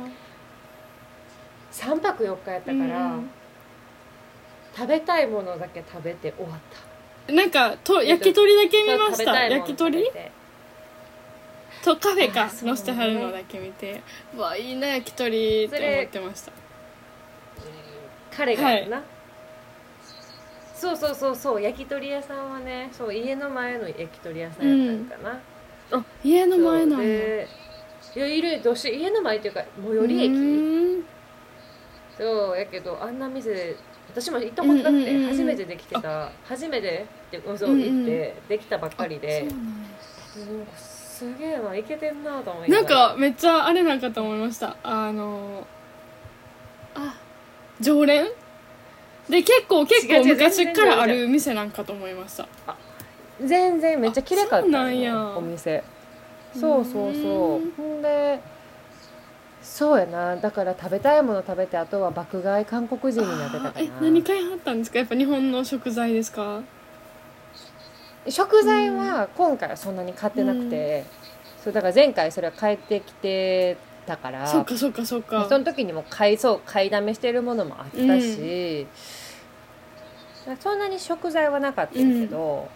[1.71, 3.29] 3泊4日やったから、うん
[4.75, 6.59] 食べたいものだけ食べて終わっ
[7.27, 7.31] た。
[7.31, 9.43] なんかと焼き鳥だけ見ました。
[9.43, 10.03] 焼き鳥？
[11.83, 12.75] とカフェかあそうね。
[12.75, 14.01] 載せてはるのだけ見て。
[14.35, 16.51] うわいいな焼き鳥って思ってました。
[18.35, 19.03] 彼がやな、
[20.83, 25.39] そうそうそうそう焼き鳥屋さんはねそう家の前の焼き鳥屋さんやったんかな、
[25.97, 27.47] あ家の前なんやい
[28.15, 30.33] やいるどうし家の前っていうか最寄り駅。
[30.33, 31.05] うん。
[32.17, 33.75] そうやけどあんな店
[34.09, 35.29] 私も行ったことなくてうんうんうんうん。
[35.29, 36.29] 初めてできてた。
[36.43, 37.99] 初めてってそううんうん。
[37.99, 39.47] 行ってできたばっかりで。
[39.47, 39.51] あ
[40.35, 44.75] そうなんかすげえなイケてんなと思いなんかめっちゃあれなんかと思いました。
[44.83, 45.65] あの
[46.95, 47.15] あ
[47.79, 48.27] 常連？
[49.29, 52.47] で結構結構違う違う昔からある店なんかと思いました。
[53.43, 55.37] 全然めっちゃ綺麗かったあそうなんや。
[55.37, 55.83] お店。
[56.53, 57.71] そうそうそう。
[57.77, 58.39] ほんで
[59.61, 60.35] そうやな。
[60.35, 64.99] だから食べたいもの食べてあとは爆買い韓国人になってたかあーえな何買いはったんですか？
[64.99, 66.61] やっぱ日本の食材ですか？
[68.29, 71.05] 食材は今回はそんなに買ってなくて、
[71.63, 74.47] そうだから前回それは帰ってきてたから。
[74.47, 75.47] そうかそうかそうか。
[75.49, 78.87] その時にも買いそう買いだめしてるものもあったし、
[80.59, 82.69] そんなに食材はなかったけど、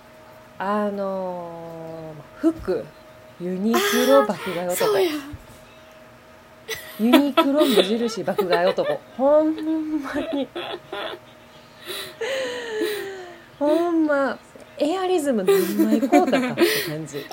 [0.57, 2.85] あのー服。
[3.39, 4.97] ユニクロ爆買い男。
[6.99, 8.99] ユニクロ無印爆買い男。
[9.15, 10.47] ほんまに。
[13.59, 14.39] ほんま。
[14.79, 17.25] エアリズム何枚買うたかって感じ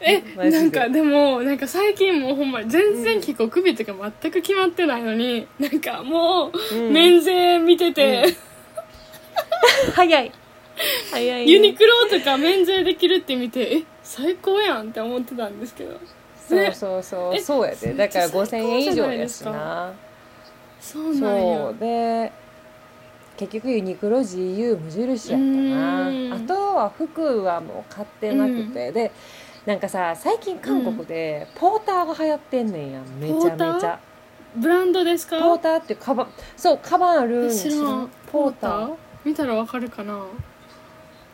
[0.00, 6.92] えなんかでもなんか最近もうほんまに全然帰国日とか全く決まってないのに、なんかもう、うん。
[6.92, 8.24] 免税見てて、
[9.94, 10.32] 早い。
[11.10, 11.52] 早いね。
[11.52, 16.00] ユニクロとか免税できるって見てえ最高やんって思ってたんですけど。
[16.48, 17.94] そうそうそう、えそうやで。
[17.94, 19.50] だからめっちゃ5000円以上やしですか。
[19.50, 19.92] な。
[20.80, 21.76] そうなんやそう。
[21.78, 22.32] で
[23.36, 26.30] 結局ユニクロ GU 無印やったうん。
[26.30, 29.12] なあとは服はもう買ってなくて、で
[29.66, 34.00] なんかさ最近韓国でポーターが流行ってんねんやめちゃめちゃ。
[34.56, 35.38] ブランドですか？
[35.38, 38.10] ポーターっていうカバンそうカバンあるん知らん。
[38.32, 38.96] ポーター。
[39.24, 40.24] 見たらわかるかな？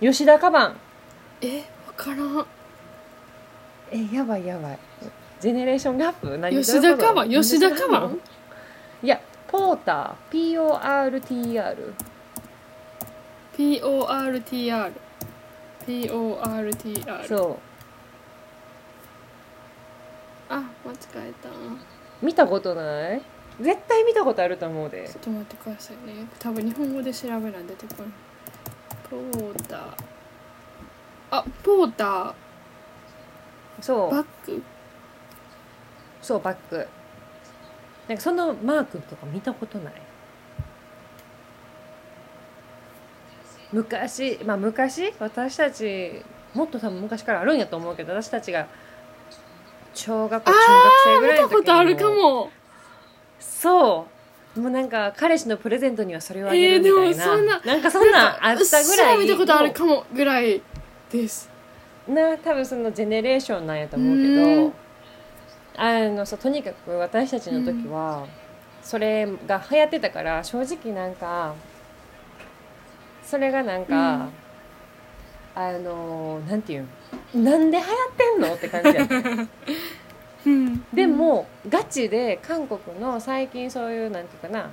[0.01, 0.77] 吉田カバン。
[1.41, 2.47] えわからん。
[3.91, 4.79] えやばいやばい。
[5.41, 6.37] ジェネレーションギャップ？
[6.37, 7.31] 何吉田カバン？
[7.31, 8.19] 吉田カバン？
[9.03, 10.59] いやポーター。
[10.59, 11.83] PORTR
[13.57, 14.93] PORTR
[15.87, 17.59] PORTR そ
[20.49, 21.49] あ間違えた。
[21.49, 21.53] う
[22.23, 23.23] 見たことない？
[23.61, 25.09] 絶対見たことあると思うで。
[25.09, 26.27] ちょっと待ってくださいね。
[26.39, 28.13] 多分日本語で調べない出てこない。
[29.11, 29.81] ポーター。
[31.31, 32.35] あポーター。
[33.81, 34.11] そう。
[34.11, 34.63] バッグ？
[36.23, 36.87] そうバッグ。
[38.09, 39.95] なんかそのマークとか見たことない？
[43.73, 45.13] 昔まあ昔？
[45.19, 46.23] 私たち
[46.55, 48.69] もっと多分昔からあるんやと思うけど私たちが
[49.97, 50.65] 小学校中学
[51.05, 52.51] 生ぐらいの時にことあるかも。
[53.41, 54.07] そ
[54.57, 54.61] う。
[54.61, 60.63] もうなんか彼氏のプレゼントにはそれをあげえー、でるみたいな、もそんななんかそんなんあったぐらい見たことあるかもぐらい
[61.11, 61.51] です。
[62.09, 64.73] な多分そのジェネレーションなんやと思うけうんど
[65.77, 68.27] あのそうとにかく私たちの時は
[68.83, 71.55] それが流行ってたから正直なんか
[73.25, 74.29] それがなんか、
[75.57, 76.89] あのなんていうん
[77.37, 78.55] なんで流行ってんの？
[78.55, 79.15] って感じやった
[80.47, 80.87] うん。
[80.93, 84.71] でもガチで韓国の最近そういうなんていうかな。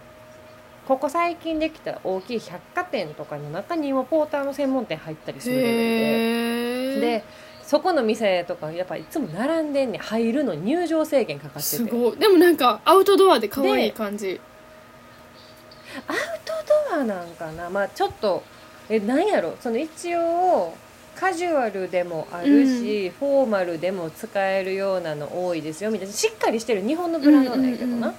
[0.88, 7.00] ここ最近できた大きい百貨店とかの中にもポーターの専門店入ったりするで。
[7.00, 7.24] で
[7.64, 10.02] そこの店とかやっぱいつも並んでんねん。
[10.02, 11.64] 入るの入場制限かかってて。
[11.78, 12.18] すごい。
[12.18, 14.42] でもなんかアウトドアで可愛い感じ。
[16.08, 16.54] アウト
[16.92, 17.70] ドアなんかな。
[17.70, 18.44] まあちょっと
[18.90, 19.56] えなんやろ？
[19.62, 20.74] その一応
[21.24, 26.14] カジュアルでもあるし、フォーマルでも使えるようなの多いですよみたいな。
[26.14, 28.14] しっかりしてる日本のブランドなんやけどな、うんうんうん。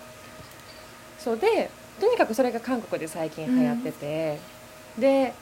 [1.19, 1.39] そう。
[1.39, 1.69] で
[2.01, 4.39] とにかくそれが韓国で最近流行ってて、
[4.99, 5.35] で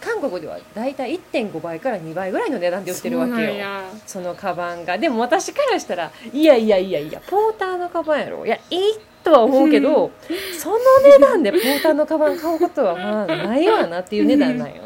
[0.00, 3.64] 韓国ではだいたい1.5倍から2倍ぐらいの値段で売ってるわけよ。
[4.06, 4.96] そのカバンが。
[4.96, 8.46] でも私からしたらいやいやいやいやポーターのカバンやろ。
[8.46, 8.80] いやいい
[9.24, 10.12] とは思うけど、
[10.56, 14.82] その値段でポーターのカバン買うことはまあないわなっていう値段なんよ。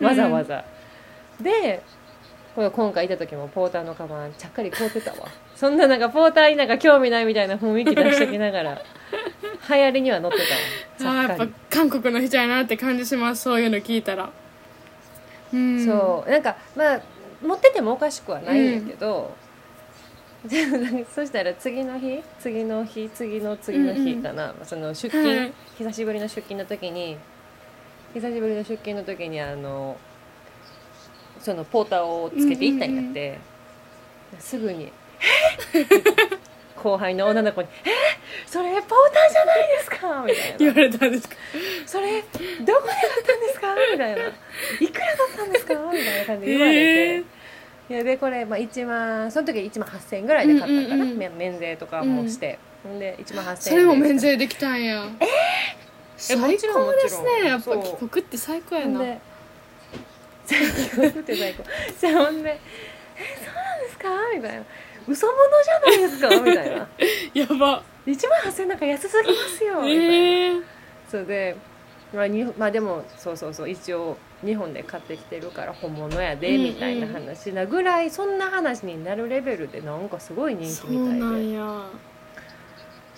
[0.00, 0.64] わざわざ
[1.42, 1.82] で
[2.54, 5.28] これ今回行った時もポーターのカバンちゃっかり買うてたわ。
[5.54, 8.82] そんななんかポーターになんか興味ないみたいな雰囲気出しときながら
[9.68, 10.38] 流行りには乗って
[10.98, 11.12] たわ。
[11.12, 14.30] あーやっぱ韓国の人やなって感じしますそういうの聞いたら。
[15.52, 15.84] うん。
[15.84, 16.30] そう。
[16.30, 17.00] なんかまあ
[17.42, 19.34] 持っててもおかしくはないんやけど、
[20.44, 25.52] でもなんかそしたら次の日次の日次の次の日かな、その出勤、はい。
[25.78, 27.16] 久しぶりの出勤の時に
[28.12, 29.96] 久しぶりの出勤の時にあの
[31.40, 33.38] そのポーターをつけて行ったんやって、
[34.38, 34.92] すぐに
[35.74, 35.82] 「え？
[35.82, 35.86] っ!」
[36.76, 37.90] 後輩の女の子に「え？
[38.46, 40.58] それポーターじゃないですか!」みたいな。
[40.58, 41.34] 言われたんですか
[41.86, 42.80] それどこで買っ
[43.26, 43.74] たんですか？
[43.92, 44.22] みたいな
[44.80, 47.24] 「いくらだったんですか?」みたいな感じで言われて、えー。
[47.90, 52.98] いやでこれ、まあ、1万その時1万8000円ぐらいで買ったんかん免税とかもして、ほん。
[53.00, 53.62] で1万8000円で。
[53.62, 55.04] それも免税できたんや。
[55.20, 55.26] え？
[56.16, 57.48] 最もちろん高ですね。
[57.48, 59.00] やっぱ帰国って最高やな
[60.50, 61.64] 最高って最高。
[62.00, 62.50] じゃあほんで
[63.16, 64.64] 「えそうなんですか?」みたいな
[65.08, 66.88] 「嘘物じゃないですか?」みたいな。
[67.34, 70.02] やば「1万8000円なんか安すぎますよ」みたいな。
[70.02, 70.60] ええ
[71.10, 71.56] そうで、
[72.14, 76.62] まあ、にまあでもそうそうそう一応日本で買ってきてるから本物やでうんうん。
[76.64, 81.20] みたいな話なぐらいそんな話になるレベルでなんかすごい人気みたいで。
[81.20, 81.82] なんや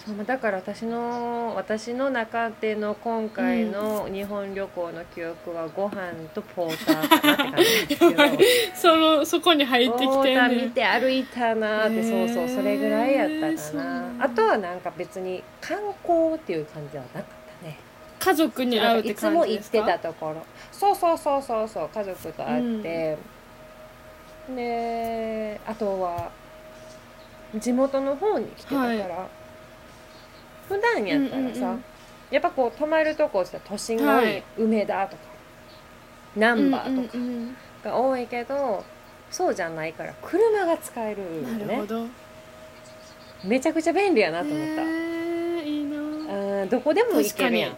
[0.04, 8.74] そうまあだから私の私の中での今回の日本旅行の記憶はご飯とポーターかなって感じですけど。
[8.74, 12.26] そのそこに入ってきポーター見て歩いたなって、へー。
[12.28, 14.04] そうそうそれぐらいやったかな。
[14.18, 17.24] あとはなんか別に観光っていう感じはなかっ
[17.60, 17.76] たね。
[18.18, 20.36] 家族に会うっていつも行って感じですかたところ
[20.72, 23.18] そうそうそうそうそう家族と会って、
[24.56, 26.30] であとは
[27.54, 29.41] 地元の方に来てたから、はい
[30.72, 31.84] 普段やったらさ、うんうんうん。
[32.30, 34.42] やっぱこう泊まるとこって都心が多い、はい。
[34.56, 35.22] 梅田とか
[36.36, 37.18] 難波とかうんうんう
[37.50, 38.84] んが多いけど、
[39.30, 41.66] そうじゃないから車が使えるよね。
[41.66, 42.06] なるほど。
[43.44, 45.98] めちゃくちゃ便利やなと思った、えーいいな。
[45.98, 47.76] うんどこでも行けるやん。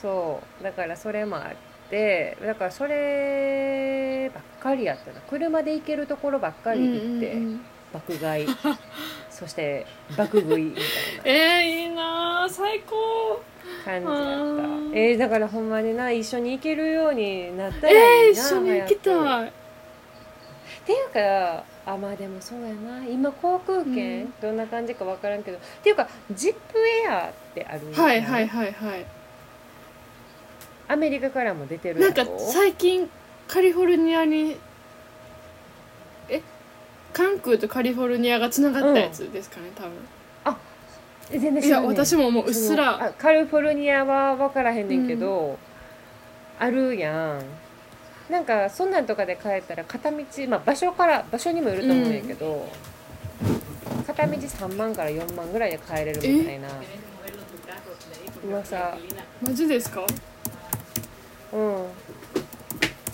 [0.00, 0.62] そう。
[0.62, 7.60] だからそれもあってだからそればっかりやったな車で行けるところばっかり行って、うんうんうん。
[7.92, 8.46] 爆買い
[9.38, 9.84] そして
[10.16, 10.84] 爆食いみたい
[11.24, 13.42] えー、いいな最高。
[13.84, 14.98] な感じやった。
[14.98, 19.48] えー、だからほんまにな一緒に行けるようになったらいえー、いな、一緒に行きたい。
[19.48, 19.52] っ
[20.86, 23.04] ていうかあまあでもそうやな。
[23.04, 24.34] 今航空券、うん。
[24.40, 25.58] どんな感じか分からんけど。
[25.58, 29.04] っていうかジップエアってあるはいはいはいはい。
[30.88, 33.10] アメリカからも出てるなんか最近
[33.48, 34.56] カリフォルニアにえ
[37.16, 39.92] 関空とカリフォルニアがつながったやつですかね多分。
[41.32, 45.58] え全然いや知らんねん私ももううっすそのらあカリフォルニアは分からへんねんけど、
[46.58, 47.42] あるやん。
[48.30, 52.68] なんかそんなんとかで帰ったら片道、まあ、場所から場所にもよると思うんやけど、
[54.06, 56.68] 片道3万から4万ぐらいで帰れるみたいな
[58.46, 58.98] 噂。
[59.40, 60.04] マジですか？
[61.52, 61.84] うん。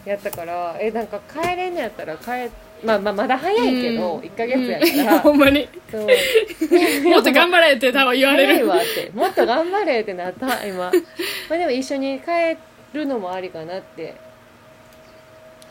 [0.04, 2.50] やったからえなんか帰れんのやったら帰
[2.84, 4.20] まあまあまだ早いけど、うん。
[4.20, 4.86] 1ヶ月やうん。
[4.86, 5.68] いから、ほんまに。
[5.90, 6.02] そう。
[7.08, 8.66] もっと頑張れって多分言われる。
[8.68, 9.10] わって。
[9.14, 10.90] もっと頑張れってなった今。
[11.48, 12.56] まあでも一緒に帰
[12.92, 14.14] るのもありかなって。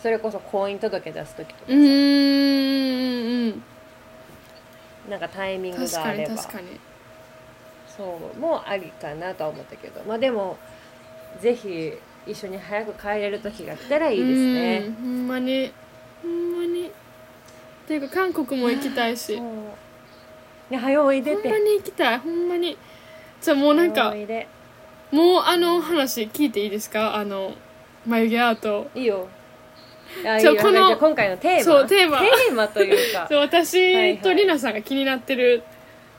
[0.02, 3.64] それこそ婚姻届出す時とかうーん
[5.08, 6.32] なんかタイミングがあれば。
[6.32, 6.80] に確かに。
[7.96, 10.02] そうもうありかなとは思ったけど。
[10.08, 10.58] まあでも
[11.40, 11.94] ぜひ
[12.26, 14.82] 一緒に早く帰れる時が来たらいいですね。
[15.00, 15.72] ほんまに
[17.92, 19.38] っていうか韓国も行きたいし。
[20.70, 21.50] ね早おいでて。
[21.50, 22.20] ほんまに行きたい。
[22.20, 22.78] ほんまに。
[23.42, 24.48] じゃあもうなんか早おいで
[25.12, 27.16] もうあの話聞いていいですか？
[27.18, 27.54] あの
[28.06, 28.90] 眉毛アート。
[28.96, 29.28] いいよ。
[30.26, 30.52] あいいよ。
[30.54, 31.64] そうこのじゃあ今回のテーマ。
[31.66, 32.68] そうテーマ。
[32.70, 33.28] というか。
[33.30, 35.62] そう私とりなさんが気になってる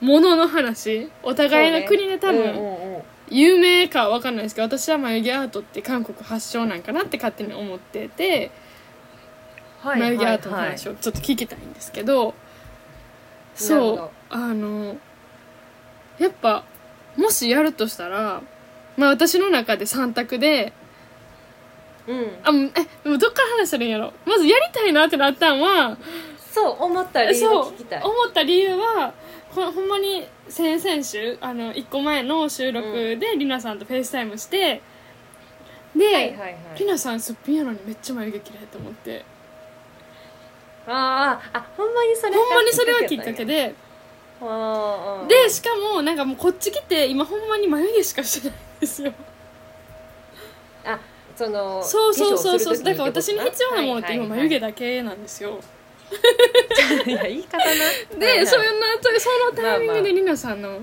[0.02, 1.08] ものの話。
[1.22, 3.02] お互いの国で多うん分うんうん。
[3.30, 8.28] 有名かわかんないですけど私は眉毛アートって韓国発祥なんかなって勝手に思ってて。
[8.28, 8.50] はい
[9.84, 12.36] 眉毛アートの話をちょっと聞きたいんですけどなる
[13.54, 14.96] そうあの
[16.18, 16.64] やっぱ
[17.16, 18.42] もしやるとしたら
[18.96, 20.72] まあ私の中で3択で
[22.06, 22.18] うん。
[22.42, 24.12] あえでもどっから話したらいいんやろ？
[24.26, 25.96] まずやりたいなってなったんは
[26.52, 28.02] そう思った理由そうを聞きたい。
[28.02, 29.14] 思った理由は
[29.50, 34.82] ほほんまに先々週あの1個前の収録でりなさんと FaceTime して
[35.94, 36.56] で、はいはいはい。
[36.78, 39.24] りなさんすっぴんやのにめっちゃ眉毛綺麗と思って
[40.86, 43.74] あーあほんまにそれほんまにそれはきっかけで。
[45.28, 49.12] でしかもなんかもうこっち来て今ほんまに眉毛しかしてないんですよ。
[50.84, 50.98] あ
[51.36, 52.82] そのそうそうそうそう。
[52.82, 55.60] だから私に必要なものって今眉毛だだけなんですよ。
[57.06, 57.64] いや言い方な。
[58.18, 58.46] で、はいはい。
[58.46, 58.86] そういうな
[59.20, 60.02] そのタイミングまあまあ。
[60.02, 60.80] でりなさんの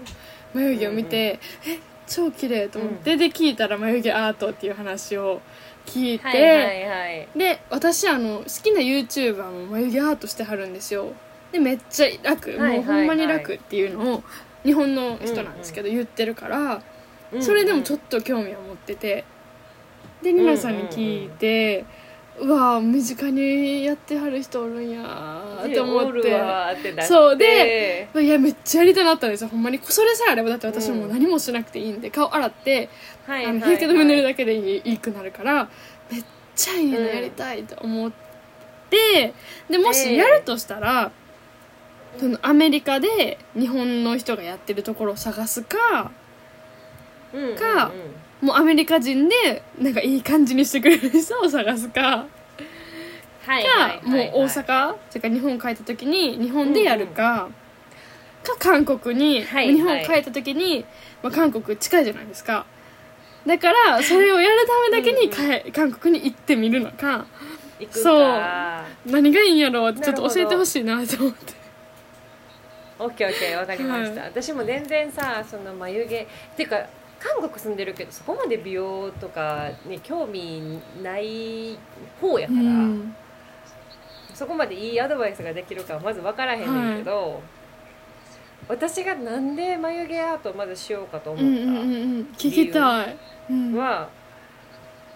[0.54, 5.42] 眉毛を見て、え超綺麗と思って、で聞いたら眉毛アートっていう話を
[5.90, 7.28] 聞いて、はいはいはい。
[7.38, 11.14] で私あの好きな YouTuber も眉毛アートしてはるんですよ。
[11.52, 14.24] でめっちゃ楽、はいはいもうほんまに楽っていうのを
[14.64, 16.84] 日本の人なんですけど、言ってるから、
[17.32, 19.24] うんそれでもちょっと興味を持ってて。
[20.22, 21.86] でりなさんに聞いて、う
[22.48, 27.04] わ身近にやってはる人おるんやーって思って。
[27.04, 29.50] そうでいやめっちゃやりたなったんですよ。
[29.50, 32.90] ほんまにそれさえあればだって私もう何もしなくていいんで、顔洗って
[33.26, 35.70] はいあのはい日焼け止め塗るだけでいいいいくなるから
[36.12, 36.24] めっ
[36.56, 38.12] ちゃいいのやりたいと思っ
[38.90, 39.34] て、
[39.70, 41.12] でもしやるとしたら、
[42.18, 46.12] そのアメリカで日本の人がやってるところを探すか
[47.34, 47.56] うんうんうん。
[47.58, 47.92] か
[48.42, 52.26] もうアメリカ人でなんかいい感じにしてくれる人を探すか。
[53.46, 54.32] はいか、はいはいはい。
[54.32, 57.50] もう大阪それから日本帰った時に日本でやるか、
[58.44, 60.86] か韓国に、はい日本帰った時に、
[61.22, 62.66] まあ、韓国近いじゃないですか。
[63.46, 67.26] だからそれをやるためだけにかえ韓国に行ってみるのか。
[67.92, 68.42] そう。
[69.06, 71.60] 何がいいんやろうってちょっと教えてほしいなと思って。
[73.00, 76.86] オッケーオッケーわかりました、は私も全然さその眉毛っていうか
[77.20, 81.78] 韓国住んでるけどそこまで美容とかに興味ない
[82.22, 83.16] 方やから、うん。
[84.34, 87.42] そこまでいいアドバイスができるかはまず分からへんねんけど、
[88.70, 91.86] 私がなんで眉毛アートをまずしようかと思うんったうんうんう
[92.20, 93.18] ん聞きたい、
[93.50, 93.76] うん。
[93.76, 94.08] は、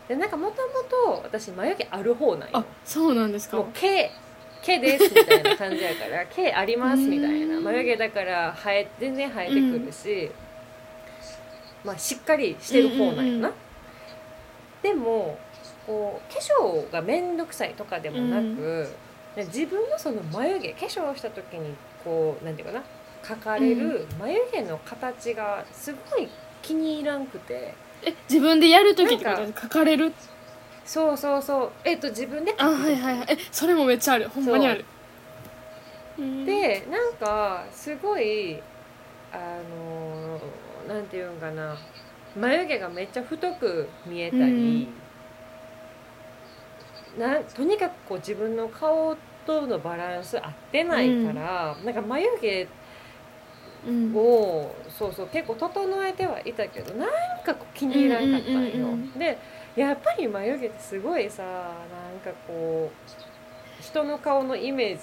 [0.10, 3.58] でなんかもともと私眉毛ある方なんあよそうなんですか。
[3.58, 4.12] もう毛
[4.62, 7.58] 毛ですみたいな感じやから 毛ありますみたいな。
[7.58, 7.64] うん。
[7.64, 10.32] 眉毛だから生え全然生えてくるし、
[11.84, 13.54] まあしっかりしてる方なんよな、うんうんうん。
[14.82, 15.38] でも
[15.86, 18.88] こう化粧が面倒くさいとかでもなく、
[19.36, 22.84] で自分のその眉毛化粧した時にこうなんていうかな
[23.24, 26.28] 描かれる眉毛の形がすごい
[26.62, 27.74] 気に入らんくて。
[28.06, 29.38] え自分でやる時ってこと？
[29.38, 30.14] なんで書かれる？
[30.86, 31.72] そうそうそう。
[31.86, 33.28] えっと自分であはいはいはい。
[33.30, 34.28] えそれもめっちゃある。
[34.28, 34.84] ほんまにある。
[36.20, 38.62] うんでなんかすごい
[39.32, 40.42] あのー
[40.88, 41.76] なんていうんかな。
[42.36, 44.90] 眉毛がめっちゃ太く見えたり、
[47.18, 49.16] なんとにかくこう自分の顔
[49.46, 52.68] とのバランス合ってないから、なんか眉毛
[53.88, 54.16] うん。
[54.16, 57.10] をそうそう結構整えてはいたけどなん
[57.46, 58.60] かこう気に入らんかったんよ。
[58.60, 59.20] うんうんうんうん。
[59.20, 59.38] で
[59.76, 64.98] やっぱり眉毛ってすごいさなんかこう人の顔のイメー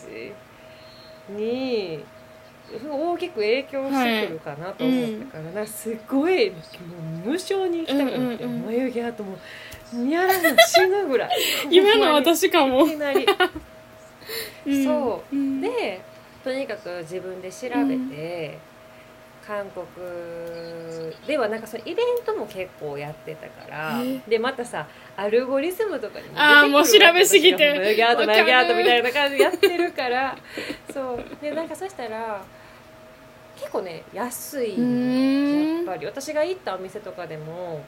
[1.29, 2.05] ジに
[2.89, 6.57] 大きく影響してくるかなと思ったから、なんかすごいも
[7.27, 9.39] う無性に行きたくなって、うんうんうん眉毛あとも
[9.95, 11.31] うやらな死ぬぐらい。
[11.71, 12.87] 今の私かも。
[12.87, 13.27] いきなり。
[14.67, 14.85] うん。
[14.85, 15.37] そう。
[15.37, 15.61] うん。
[15.61, 16.01] で
[16.45, 18.59] とにかく自分で調べて、
[19.47, 19.85] 韓国
[21.27, 24.21] ではなんかそのイベントも結構やってたからえ？
[24.29, 27.69] でまたさアルゴリズムとかにも出てくるあーもう調べすぎて。
[27.69, 30.39] 私が眉毛アートわかる眉毛アートみたいな感じでやってるから
[30.93, 31.25] そう。
[31.41, 32.43] でなんかそしたら
[33.57, 37.85] 結構ね安い、やっぱり私が行ったお店とかでも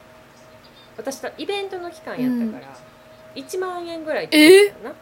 [0.97, 2.77] 私とイベントの期間やったから、
[3.35, 4.93] 1万円ぐらいってたな。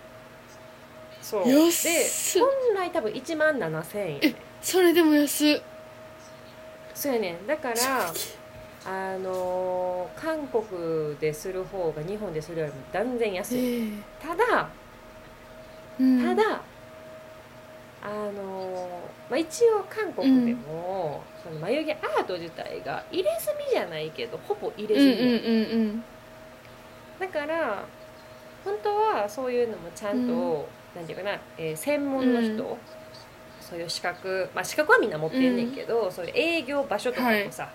[1.21, 1.45] そう。
[1.45, 4.15] で本来多分1万7000円。
[4.15, 5.61] やねそれでも安っ。
[6.93, 7.47] そうやねん。
[7.47, 8.13] だから
[8.85, 13.91] あのー韓国でする方が日本でするよりも断然安い、え。
[14.21, 14.69] ただ
[15.99, 16.21] うん。
[16.23, 16.61] ただ、
[18.03, 18.87] あのー
[19.29, 26.03] まあ、一応韓国でも、その眉毛アート自体が入れ墨じゃないけどほぼ入れうんうん墨。
[27.19, 27.85] だから
[28.65, 32.77] 本当はそういうのもちゃんと、うんなんていうかな、えー専門の人、うん。
[33.61, 37.69] そういう資格まあ資格はみんな持ってんねんけど、そういう営業場所とかもさ、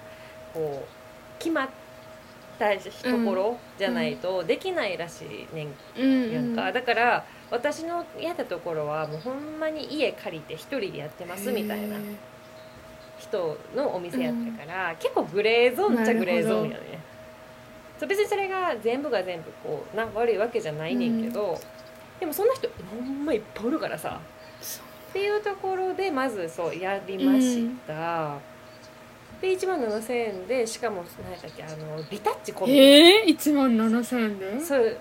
[0.53, 1.69] こう決まっ
[2.59, 5.69] たところじゃないとできないらしいねん。
[5.99, 6.33] うん。
[6.33, 6.57] やん。
[6.57, 11.97] か、だから私のやったところはもうほんまに家借りて一人でやってますみたいな
[13.19, 16.99] 人のお店やったから、結構グレーゾーンっちゃグレーゾーンやね。
[17.99, 21.59] そう別にそれが全部が全部こうな悪いわけじゃないねんけど、
[22.21, 24.21] でもそんな人ほんまいっぱいおるからさ。
[25.09, 28.39] っていうところでまずそうやりました、
[29.41, 34.61] で1万7000円でしかも何やったっけあのビタッチ込み、えー、1万7000円で？
[34.61, 34.99] そう。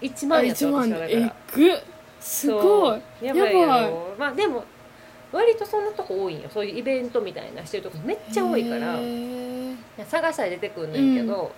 [0.00, 0.88] 1あ万やった1万。
[0.88, 1.80] 私はだからえぐっ。
[2.20, 3.00] すごい。
[3.22, 4.64] やばいやろまあでも
[5.32, 6.48] 割とそんなとこ多いんよ。
[6.50, 8.98] そういうイベントみたいなしてるとこめっちゃ多いから。
[10.06, 11.52] 探したら出てくんねんけど、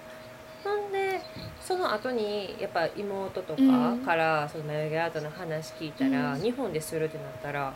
[0.64, 0.92] なん。
[0.92, 1.20] で
[1.60, 6.40] その後にやっぱ妹とかからその眉毛アートの話聞いたら、うん。
[6.40, 7.72] 日本でするってなったら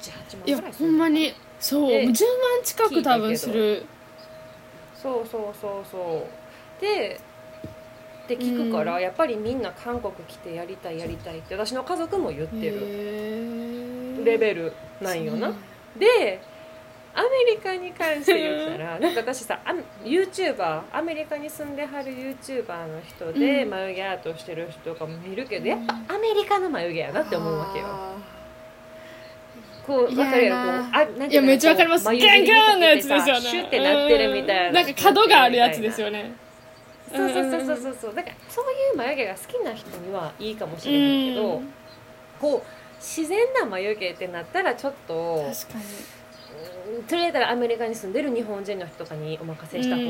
[0.00, 2.14] 78万いやぐらいするほんまにそうで10万
[2.62, 3.84] 近く多分する。
[4.94, 6.26] そうそうそうそ
[6.78, 6.80] う。
[6.80, 7.20] で
[8.24, 9.02] って聞くから、うん。
[9.02, 12.80] やっぱりみんな韓国来てやりたいやりたいって私の家族も言ってる。
[14.18, 15.52] るレベルなんよな。
[15.98, 16.40] で
[17.14, 23.70] アメリカに関して言ったら なんか私さあ YouTuber アメリカに住んではる YouTuber の人でうん。
[23.70, 27.86] 眉毛アートしてる人とかも見るけど、やっぱアメリカの眉毛やなって思うわけよ。
[29.86, 30.82] こう分かるやろな。
[30.82, 32.10] こうあなんいやめっちゃわかります。
[32.10, 33.40] ギャンギャンのやつですよね。
[33.40, 34.74] シュってなってるみたいな、うん。
[34.74, 36.32] なんか角があるやつですよね。
[37.14, 38.14] そうそうそうそうそうそう。
[38.14, 41.72] だからそういう眉毛が好きな人にはいいかもしれないけど、うん。
[42.40, 42.62] こう
[42.98, 45.84] 自然な眉毛ってなったらちょっと確かに
[46.98, 50.08] うんそれやったらアメリカに住んでる日本人の人とかにお任せした方が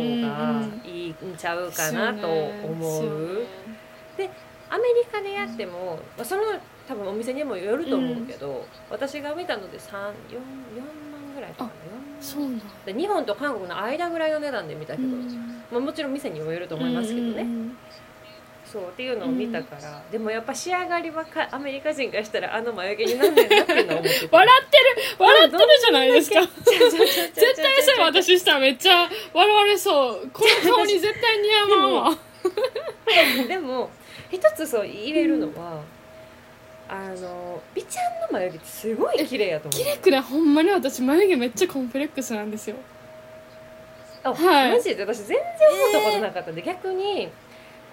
[0.84, 3.46] いいんちゃうかなと思う。
[4.68, 6.42] アメリカでやっても、まあ、その
[6.86, 11.72] 多分お店にもよると思うけど、私が見たので34 4万ぐらいかな4万。
[12.20, 12.64] そうなんだ。
[12.86, 15.08] で日本と韓国の間ぐらいの値段で見たけど、
[15.70, 17.76] まあ、もちろん店にもよると思いますけどね、うん
[18.66, 24.84] そうっていうのを見たから、でもやっぱ仕上がりはかアメリカ人からしたらあの眉毛になんねんなっていうのは思ってた笑ってる。
[25.18, 26.40] 笑ってるじゃないですか。
[26.40, 30.30] 絶絶対それ私したらめっちゃ笑われそう。
[30.32, 32.18] この 顔に絶対似合わんわ
[33.48, 33.90] でも
[34.30, 35.80] 一つそう入れるのは、
[36.88, 39.80] あの美ちゃんの眉毛ってすごい綺麗やと思う。
[39.82, 40.20] 綺麗くない？
[40.20, 42.76] ほんまに私眉毛めっちゃコンプレックスなんですよ。
[44.22, 44.72] あ、はい。
[44.72, 45.04] マジで？
[45.04, 47.28] 私全然思ったことなかったんで、逆に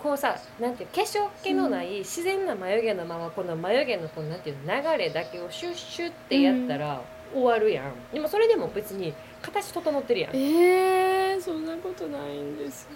[0.02, 7.02] こうさなんていう化粧気のない自然な眉毛のままこの眉毛のこのなんていうの流れだけをシュッシュってやったら
[7.34, 10.36] 終わるやん、でもそれでも別に形整ってるやん。
[10.36, 12.88] えー、そんなことないんです。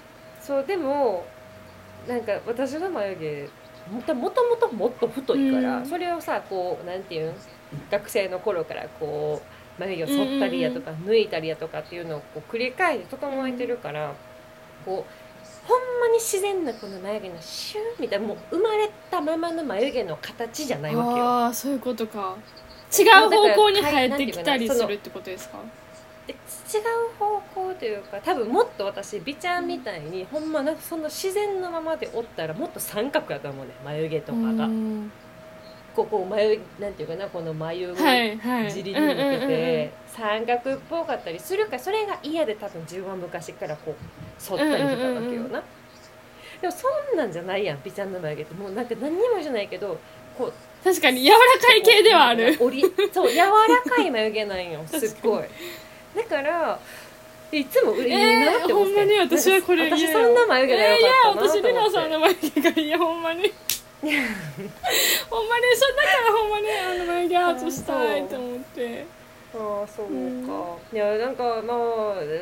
[0.41, 1.25] そうでも
[2.07, 3.49] なんか私の眉毛
[3.91, 5.85] もともともともっと太いから、うん。
[5.85, 7.33] それをさこうなんていうん
[7.91, 9.41] 学生の頃からこ
[9.77, 14.13] う眉毛を剃ったりやとか、抜いたりやとかっていうのをこう繰り返して整えてるから、
[14.85, 21.25] こうほんまに自然なこの眉毛のシューみたいなもう生まれたままの眉毛の形じゃないわけよ。
[21.25, 22.37] ああそういうことか。
[22.97, 25.57] 違う方向に生えてきたりするってことですか？
[25.57, 25.63] で
[26.33, 34.65] 違う方向というか多分もっと私美ちゃんみたいに、ほんまなその自然のままでおったらもっと三角やと思うね眉毛とかが。
[34.65, 35.11] うん。
[35.95, 38.71] ここ眉なんていうかなこの眉はいはい。
[38.71, 43.95] 尻に向けて三角っぽかったりするからそれが嫌で多分自分は昔からこう
[44.37, 45.63] 剃ったりしてたわけようんうんうんな。
[46.61, 49.99] でもそんなんじゃないやん美ちゃんの眉毛ってもうなんか何にもじゃないけど
[50.37, 50.53] こう
[50.83, 52.55] 確かに柔らかい系ではある。
[52.59, 53.47] 折りそう柔ら
[53.83, 55.45] かい眉毛なんよ すっごい
[56.17, 56.79] だから
[57.51, 63.53] いつもいいなって思って、えーほんまに私はこれ私嫌そんな眉毛でよかったなと思って、えーいや私リナさんの眉毛がいいほんまに。
[63.97, 69.05] ほんまにそだからほんまにあの眉毛アートしたいと思って。
[69.55, 70.07] ああそう
[70.45, 71.77] か、いやなんかまあ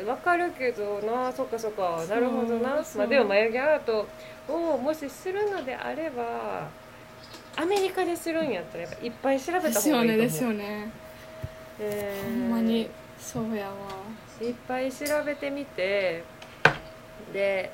[0.06, 1.32] わかるけどな。
[1.32, 2.04] そっかそっか。
[2.08, 2.84] なるほどな。
[2.96, 4.06] まあでも眉毛アート
[4.48, 6.68] をもしするのであれば
[7.56, 10.12] アメリカでするんやったらやっぱいっぱい調べたです方がいいと思う。
[10.12, 10.90] よねですよね。
[11.80, 12.40] えー。
[12.40, 13.74] ほんまにそうやわ。
[14.40, 16.22] いっぱい調べてみて
[17.32, 17.72] で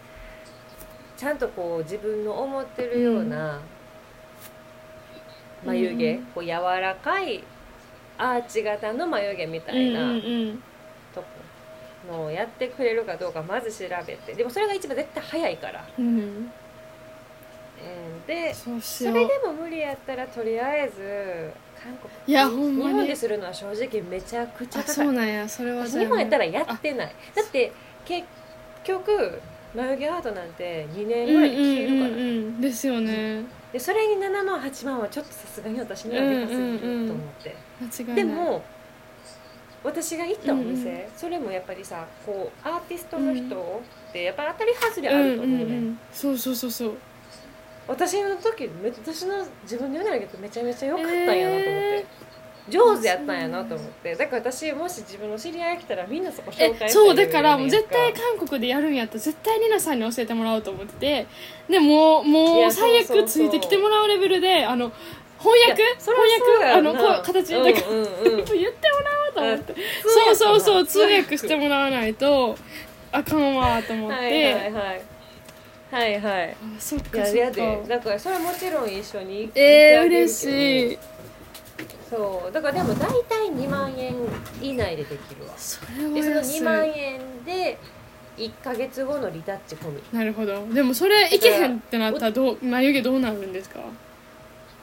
[1.17, 3.61] ちゃんとこう自分の思ってるような
[5.65, 7.43] 眉毛、うんこう柔らかい
[8.19, 10.13] アーチ型の眉毛みたいな、
[11.15, 11.27] とこ
[12.13, 14.35] のをやってくれるかどうかまず調べて。
[14.35, 16.07] でもそれが一番絶対早いから、うん。
[16.07, 16.17] うん。
[16.17, 16.53] うん、
[18.27, 18.71] でそ
[19.05, 21.53] れでも無理やったらとりあえず
[21.83, 22.93] 韓国いやほんまに。
[22.93, 24.95] 日本でするのは正直めちゃくちゃあ高い。
[24.95, 25.49] そうなんや。
[25.49, 27.15] それは私日本やったらやってない。
[27.35, 27.73] だって
[28.05, 28.27] 結
[28.85, 29.41] 局
[29.75, 33.43] 眉毛アートなんて2年ぐらいで消えるから、うんうんうんうんですよね。
[33.73, 38.17] でそれに7万8万はちょっとさすがに私にはでかすぎると思って、間違いない。
[38.17, 38.65] でも
[39.83, 41.11] 私が行ったお店、うんうん。
[41.17, 45.99] それもやっぱりさこうアーティストの人ってやっぱ当たり外れあると思うね、んんん。
[46.13, 46.97] そうそうそうそう
[47.89, 52.07] 私の時め私の自分で言うならけどめちゃめちゃ良かったんやなと思って、
[52.69, 54.15] 上手やったんやなと思って。
[54.15, 61.27] だから私もし自分の知り合いが来たらみんなそこ紹介そうだからもう絶言対韓国でやるんやったら絶対リナさんに教えてもらおうと思ってて。
[61.69, 64.93] でももう最悪ついてきてもらうレベルであの
[65.39, 65.83] 翻訳？
[65.99, 66.17] 翻
[66.61, 66.79] 訳？
[66.79, 67.97] あのこう形だから、うん。
[67.97, 69.73] うんうん 言ってもらおうと思って。
[69.73, 69.77] あ
[70.09, 72.57] そうそうそう通訳してもらわないと
[73.11, 75.03] あかんわと思って、はいはいはい
[75.93, 76.51] はいはい。
[76.51, 80.99] あそっかそっかやでだからそれはもちろん一緒に行ってえー、嬉しい。
[82.11, 82.53] そう。
[82.53, 84.15] だからでも大体2万円
[84.61, 85.53] 以内でできるわ。
[85.57, 86.61] それはでその安い。
[86.61, 87.79] 2万円で
[88.39, 90.03] 1か月後のリタッチ込み。
[90.13, 90.67] なるほど。
[90.69, 93.81] でもそれいけへんってなったらどう眉毛どうなるんですか？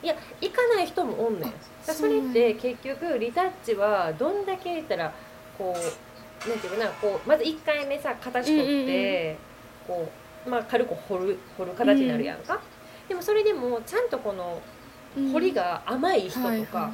[0.02, 1.54] いや行かない人もおんねん。
[1.84, 5.12] それって結局リタッチはどんだけ言ったら
[5.58, 9.36] こうなんていうかなこうまず1回目さ形取って、
[9.88, 10.12] こう
[10.48, 12.60] まあ軽く掘る掘る形になるやんか、
[13.08, 14.62] でもそれでもちゃんとこの
[15.34, 16.92] 彫りが甘い人とか,、はいは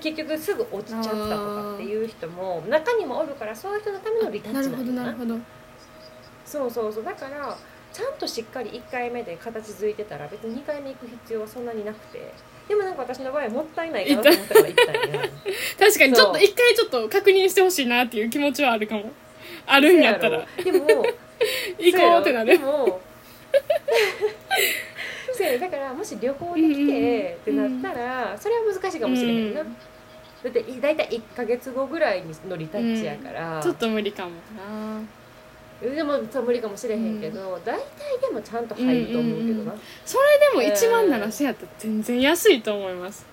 [0.00, 5.36] 結局すぐ落ちちゃったとかっていう人も中にもおるからそういう人のためのリタッチなんだどなるほど
[6.50, 7.04] そうそうそう。
[7.04, 7.56] だから
[7.92, 12.32] ちゃんとしっかり1回目で形づいてたら別に2回目行く必要はそんなになくて。
[12.68, 19.10] でもなんか私の場合はもったいないかなと思ったから行った確かにちょっと一回ちょっと確認してほしいなっていう気持ちはあるかも。
[19.66, 20.46] あるんやったら。
[20.62, 21.04] でも
[21.78, 23.00] 行こうってなるでも
[25.32, 29.76] そうやろ だからもし旅行で来てってなったらそれは難しいかもしれへんな、うん。
[30.44, 35.00] だって大体1か月後ぐらいのリタッチやから、ちょっと無理かもな。
[35.80, 37.82] でもそう無理かもしれへんけど、大体
[38.20, 39.74] でもちゃんと入ると思うけどな、
[40.04, 43.26] それでもえー1万7000やったら全然安いと思います。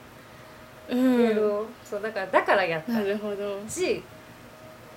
[0.90, 1.66] うん。
[1.84, 3.60] そうだからだからやったなるほど。
[3.68, 4.02] し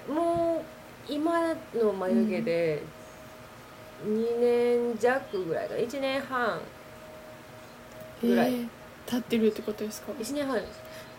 [0.08, 0.64] も
[1.08, 2.82] う今の眉毛で
[4.04, 6.60] 2年弱ぐらいかな？1年半
[8.22, 8.54] ぐらい。
[8.54, 8.68] えー
[9.06, 10.60] 立ってるってことですか？1年半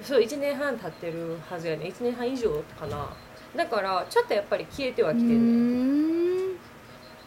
[0.01, 1.87] そう1年半経ってるはずやね。
[1.87, 3.09] 1年半以上かな。
[3.53, 6.57] だからちょっとやっぱり消えてはうきてる、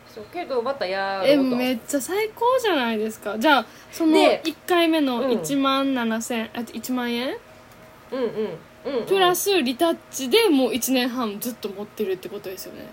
[0.08, 1.56] そうけどまたやえろうと。
[1.56, 3.38] めっちゃ最高じゃないですか。
[3.38, 5.30] じゃあそので1回目のうん。
[5.32, 7.36] 1万7000、あ1万円？
[8.10, 8.28] うんうん。
[8.86, 12.86] うん、うん、プラスリタッチでもう1年半ずっと持ってるってことですよね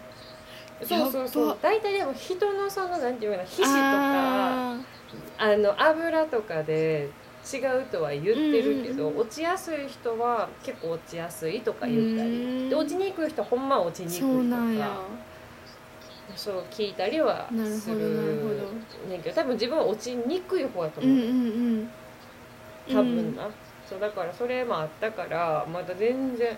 [0.86, 1.58] そうそうそう。
[1.62, 4.78] 大体でも人のそのなんていうかな皮脂とかあ
[5.38, 7.10] あの油とかで
[7.52, 12.64] 違うとは言ってるけど、うんうん落ちやすい人は結構落ちやすいとか言ったうん。
[12.66, 15.02] りで落ちにくい人はほんまは落ちーにくいとか
[16.36, 17.98] そう聞いたりはする
[19.10, 21.06] ねんけど多分自分は落ちにくい方やとう。
[21.06, 21.90] ん思う、うん
[22.88, 22.96] うん。
[22.96, 23.50] 多分な、
[23.90, 26.58] そうだからそれもあったからまだ全然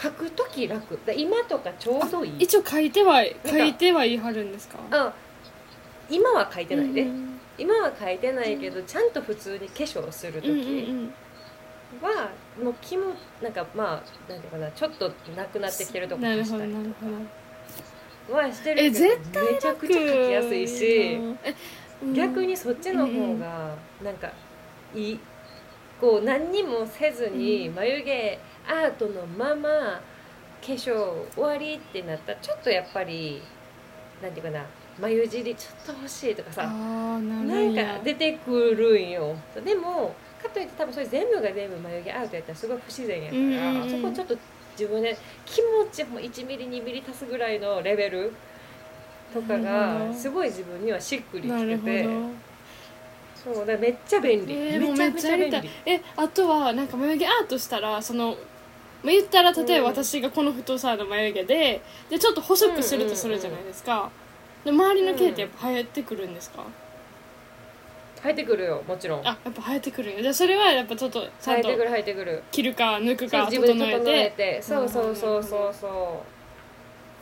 [0.00, 0.98] 書く時楽。
[1.06, 2.34] だ今とかちょうどいい。
[2.38, 4.78] 一応書いてはか書いてはいはるんですか？
[4.90, 5.12] あ
[6.10, 11.10] 今は書いてないで、うん今は書いてないけどちゃんと普通に化粧する時
[12.00, 12.30] は
[12.62, 13.06] もう気も
[13.42, 18.38] なんかまあなんていうかなちょっとなくなってきてるとこなるほしたりとか。
[18.40, 20.84] はしてるえけど絶対めちゃくちゃ書きやすいし
[21.42, 21.54] え
[22.04, 22.14] うん。
[22.14, 23.74] 逆にそっちの方が
[24.04, 24.30] なんか
[24.94, 25.20] いい。
[26.00, 27.74] こう何にもせずにうん。
[27.74, 28.38] 眉毛
[28.68, 30.02] アートのまま化
[30.60, 33.40] 粧終わりってなったらちょっとやっぱり
[34.22, 34.64] なんていうかな
[35.00, 39.36] 眉尻ちょっと欲しいとかさなんか出てくるんよ。
[39.64, 44.36] でもかといって多分それ全部が全部眉毛アウトやったらすごい不自然やから、そこちょっと
[44.78, 48.32] 自分で気持ちも1ミリ2ミリ足すぐらいのレベル
[49.32, 52.02] とかがすごい自分にはしっくりきてて。
[52.04, 52.10] ど。
[53.38, 55.70] そうだめっちゃ便利、えー、めちゃめちゃ便利。
[55.86, 58.36] えあとはなんか眉毛アートしたらその
[59.02, 61.80] まあ言ったら例えばうん私がこの太さの眉毛で
[62.10, 64.10] でちょっと細くするとするじゃないですか、
[64.64, 66.64] で周りの毛ってやっぱ生えてくるんですか、
[68.22, 69.20] 生えてくるよもちろん。
[69.20, 72.42] あやっぱ生えてくるんやじゃあそれはやっぱちょっとちゃんと生えてくる生えてくる。
[72.50, 74.62] 切るか抜くそうか自分で整整えて。
[74.62, 75.74] そうそうそうそう。
[75.74, 76.24] そ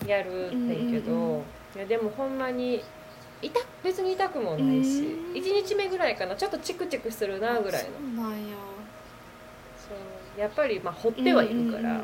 [0.05, 1.43] うやるってんけど、うんうんうん
[1.77, 2.83] いやでもほんまに
[3.43, 3.53] 痛
[3.85, 5.35] 別に痛くもないし、うん。
[5.35, 6.35] 1日目ぐらいかな。
[6.35, 7.91] ちょっとチクチクするなぐらいの。
[7.91, 8.57] そうなんや
[10.37, 12.01] やっぱりまあ掘ってはいるから、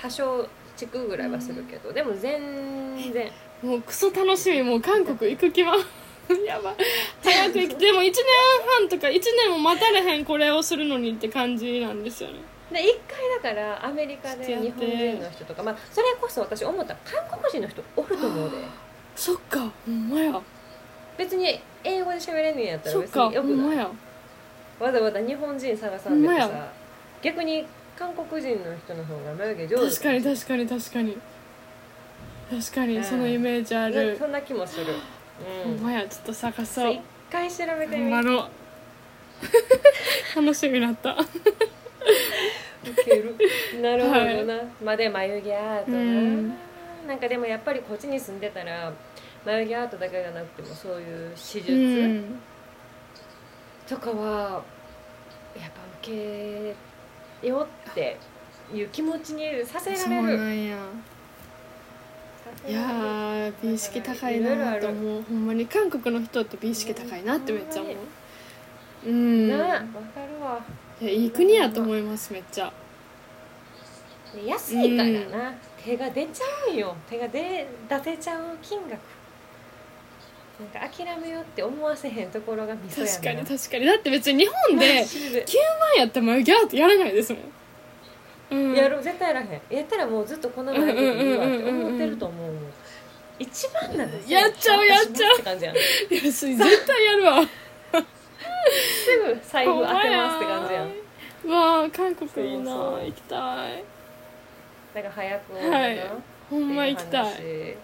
[0.00, 3.30] 多少チクぐらいはするけど、でも全然
[3.62, 5.74] うんもうクソ楽しみもう韓国行く気は
[6.46, 6.74] やばい。
[7.24, 8.14] 早く行きでも1年
[8.78, 12.36] 半とか1年も待たれへんこれをするのにって感じなんですよね。
[12.70, 13.18] で一回
[13.54, 18.56] だからアメリカで日本人の人とか、まあ、それこそ私思った韓国人の人おると思うで。
[19.16, 20.40] そっかほんまや。
[21.16, 23.56] 別に英語で喋れんねんやったら別によくない。
[23.56, 23.90] ほんまや
[24.80, 26.72] わざわざ日本人探さんでもさほんまや。
[27.22, 27.66] 逆に
[27.98, 29.90] 韓国人の人の方が眉毛上手。
[29.96, 31.18] 確かに確かに確かに。
[32.50, 32.88] 確かうん。
[32.88, 34.86] にそのイメージある、そんな気もする。
[35.64, 35.76] ほうん。
[35.76, 37.00] んまやちょっと探そそうう一
[37.30, 38.02] 回調べてみ。
[38.04, 38.48] ほんまの。
[40.36, 41.10] 楽しみになった。
[41.12, 41.16] ウ
[43.04, 43.34] ケる。
[43.82, 46.48] なるほどな、まあで眉毛アートな、うん。
[47.06, 48.92] なんかでもやっぱりこっちに住んでたら
[49.44, 52.40] 眉毛アートだけじゃなくてもそういう手術、うん
[53.88, 54.62] とかは
[55.58, 56.74] やっぱ受
[57.42, 58.18] けよって
[58.72, 60.38] いう気持ちにさせられる。
[60.38, 60.76] なんや。
[62.66, 65.22] いやー美意識高いなと思う。
[65.22, 67.96] ほんまに韓国の人って美意識高いなってめっちゃ思う。
[69.06, 69.50] うん。
[69.50, 70.60] わかいるわ。
[71.00, 72.72] やいい国やと思いますめっちゃ。
[74.34, 76.94] で安いからな、手が出ちゃうんよ。
[77.08, 78.98] 手が出出せちゃう金額
[80.58, 83.12] なんか諦めようって思わせへんところがミソやな。
[83.12, 83.86] 確かに確かに。
[83.86, 85.54] だって別に日本でマジで9
[85.96, 87.42] 万やったら眉毛アートやらないですもん。
[88.50, 88.74] うん。
[88.74, 89.50] やる絶対やらへん。
[89.70, 92.52] やったらもうずっとこの前でいいわって思ってると思う
[93.38, 95.34] 一番なんですやっちゃうやっちゃう。
[95.34, 95.76] って感じやん。
[95.76, 97.42] いや絶対やるわ。
[97.42, 97.48] す
[99.16, 100.88] ぐ財布当てますって感じやん。
[100.88, 103.84] んわあ韓国いいな行きたい。
[104.92, 105.96] だから早くはい。
[105.96, 106.02] な
[106.50, 107.76] ほんま行きたい。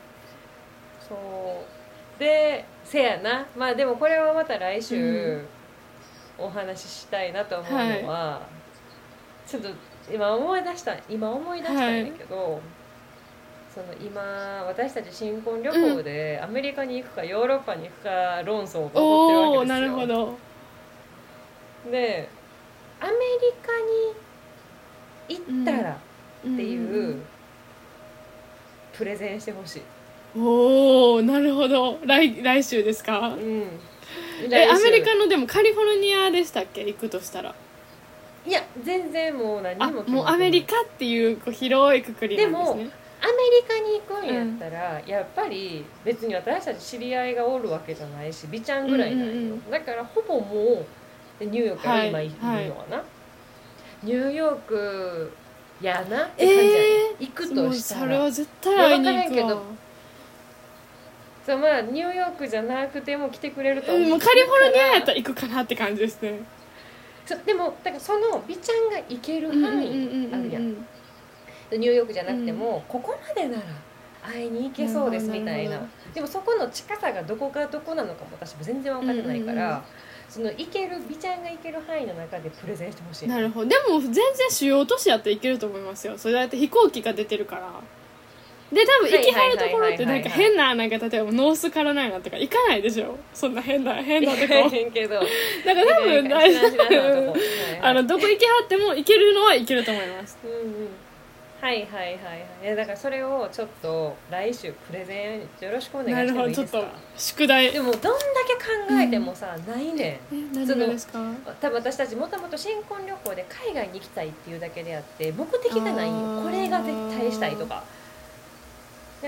[1.09, 1.84] そう
[2.19, 3.47] でせやな。
[3.57, 5.47] まあでもこれはまた来週、うん。
[6.37, 8.43] お話ししたいなと思うのは、
[9.47, 9.69] ちょっと
[10.13, 12.61] 今思い出した今思い出したんだけど、
[13.73, 14.21] その今
[14.67, 19.81] 私たち新婚旅行でアメリカに行くかヨーロッパに行くか論争が起こってるわけですよ。
[19.81, 20.37] なるほど。
[21.93, 22.29] で
[23.01, 23.17] アメリ
[23.63, 25.97] カに行ったらっ
[26.43, 27.23] ていう、
[28.93, 29.83] プレゼンしてほしい、
[30.37, 31.99] おおなるほど。
[32.05, 33.29] 来来週ですか？
[33.29, 33.67] うん、
[34.51, 36.85] えアメリカののでもカリフォルニアでしたっけ？
[36.85, 37.55] 行くとしたら。
[38.47, 42.91] いや全然もう何も決もうアメリカっていうこう広いくくりなんですね。
[43.23, 53.03] アメリカに行くんやったら、やっぱり別に私たち知り合いがおるわけじゃないし美ちゃんぐらいなんよ、うんうんうんだからほぼもうでニューヨークから今はいいるのはな、
[54.03, 55.33] ニューヨーク
[55.81, 56.87] やなってえ感じやね、
[57.19, 58.01] え行くもうとしたら。
[58.03, 59.31] それは絶対会いに行くわ。
[59.31, 59.63] けわど
[61.45, 64.05] そうまあニューヨークじゃなくても来てくれると思う。
[64.05, 66.41] うんもうカリフォルニアやったらら行くかなって感じですね。
[67.27, 70.63] そうでもだからその美ちゃんが行けるうんうんうん範囲あるやん。
[70.63, 70.87] うん
[71.73, 73.63] ニューヨークじゃなくても、ここまでなら
[74.23, 75.81] 会いに行けそうですみたいな。
[76.13, 79.83] でもそこの近さがどこがどこなのかも私も全然分かってないから、うんうんうん。
[80.29, 83.29] その行ける美ちゃんが行ける範囲の中でプレゼンしてほしい。
[83.29, 83.67] なるほど。
[83.71, 86.17] でも全然主要都市やったらいけると思いますよ。
[86.19, 87.71] それだって飛行機が出てるから
[88.73, 93.19] で多分行きはるところってなんか変ななんか例えばノースカロライナとか行かないでしょ。
[93.33, 94.71] そんな変な変なとこ。
[94.93, 95.15] けど。
[95.65, 97.35] だから多分大丈夫
[97.83, 100.39] あのどこ行きはっても行けるのは行けると思います。
[100.45, 100.55] うんう
[100.85, 100.89] ん。
[101.61, 102.77] はいはいはいはい。
[102.77, 106.53] だからそれをちょっと来週プレゼンよろしくお願いしてほど。
[106.53, 106.85] ちょっと
[107.17, 107.71] 宿題。
[107.71, 108.09] でもどんだ
[108.47, 110.53] け考えてもさ、ないねん。
[111.61, 116.45] 多分私たちもともと新婚旅行で海外に行きたいっていうだけであって目的がないあよー。
[116.45, 117.85] これが絶対したいとか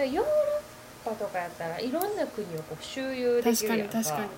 [0.04, 3.98] ヨーロッパとかやったらいろんな国をこう周遊できるやんか。
[3.98, 4.28] に確かに。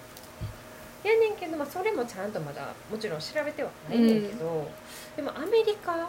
[1.05, 4.69] やねんけど、まあ、それもちゃんとまだもちろん調べてはないねんけど、
[5.17, 6.09] でもアメリカ行っ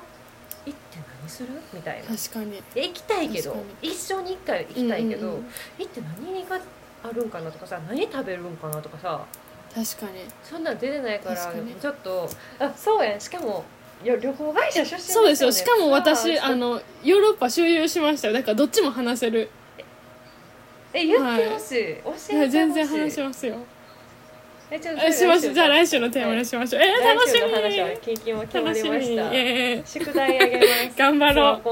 [0.65, 2.15] て何するみたいな。
[2.15, 2.61] 確かに。
[2.73, 5.45] で行きたいけど一生に一回は行きたいけど、うんうんうん。
[5.77, 6.59] 行って何が
[7.03, 9.25] あるんかなとかさ何食べるんかなとかさ。
[9.73, 10.25] 確かに。
[10.43, 13.21] そんなん出てないからちょっとあそうやん。
[13.21, 13.63] しかもよ
[14.03, 15.51] 旅行会社出身そうですよ。
[15.51, 18.33] しかも私あのヨーロッパ周遊しましたよ。
[18.33, 19.49] だからどっちも話せる。
[20.93, 23.57] え言ってほしい、教えて全然話しますよ。
[24.71, 27.39] えちょっとえしましょうじゃあ来週のテーマはいにしましょう、えー、楽しみ。
[28.01, 30.97] キンキンも決ま楽しみりましたえー、宿題あげます。
[30.97, 31.61] 頑張ろう。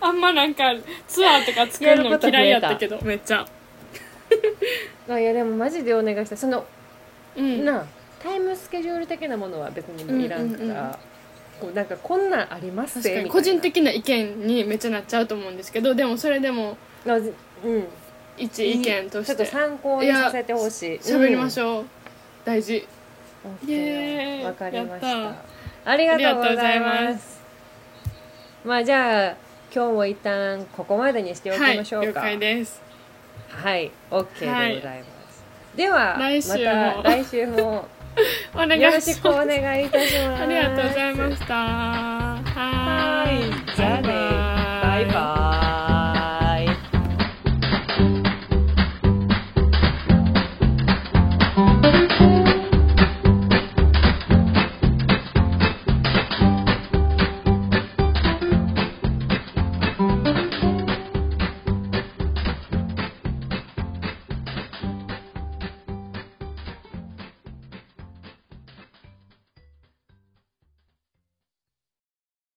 [0.00, 0.74] あんまなんか
[1.06, 3.46] ツアーとか作るの嫌いやったけどめっちゃ。
[5.08, 6.36] あいやでもマジでお願いした。
[6.36, 6.66] その、
[7.36, 7.64] うん。
[7.64, 7.86] なあ
[8.22, 10.92] タイムスケジュール的なものは別にもういらんから、うんうんうん。
[11.60, 17.84] こうなんかこんなんあります確かに個人的な意見にめっちゃなっちゃうと思うんですけどでもそれでもうん。
[18.36, 20.98] 一意見としちょってと参考にさせてほしい。
[21.00, 21.84] 喋りましょょう、
[22.44, 22.86] 大事。
[24.44, 25.34] わかりましや
[25.84, 25.90] た。
[25.90, 27.40] ありがとうございまます。
[28.64, 29.36] まあじゃあ
[29.74, 32.08] 今日も一旦ここまでにしておきはいましょうか。
[32.08, 32.80] 了解です。
[33.48, 35.44] はい、OK でごはいざいます。
[35.76, 36.56] では、来週も。
[36.64, 37.88] また来週も
[38.54, 40.42] お願いよろしくお願いいたします。
[40.42, 41.54] ありがとうございました。
[41.54, 43.76] はい。
[43.76, 44.08] じゃあね。
[44.82, 45.57] バイバイ。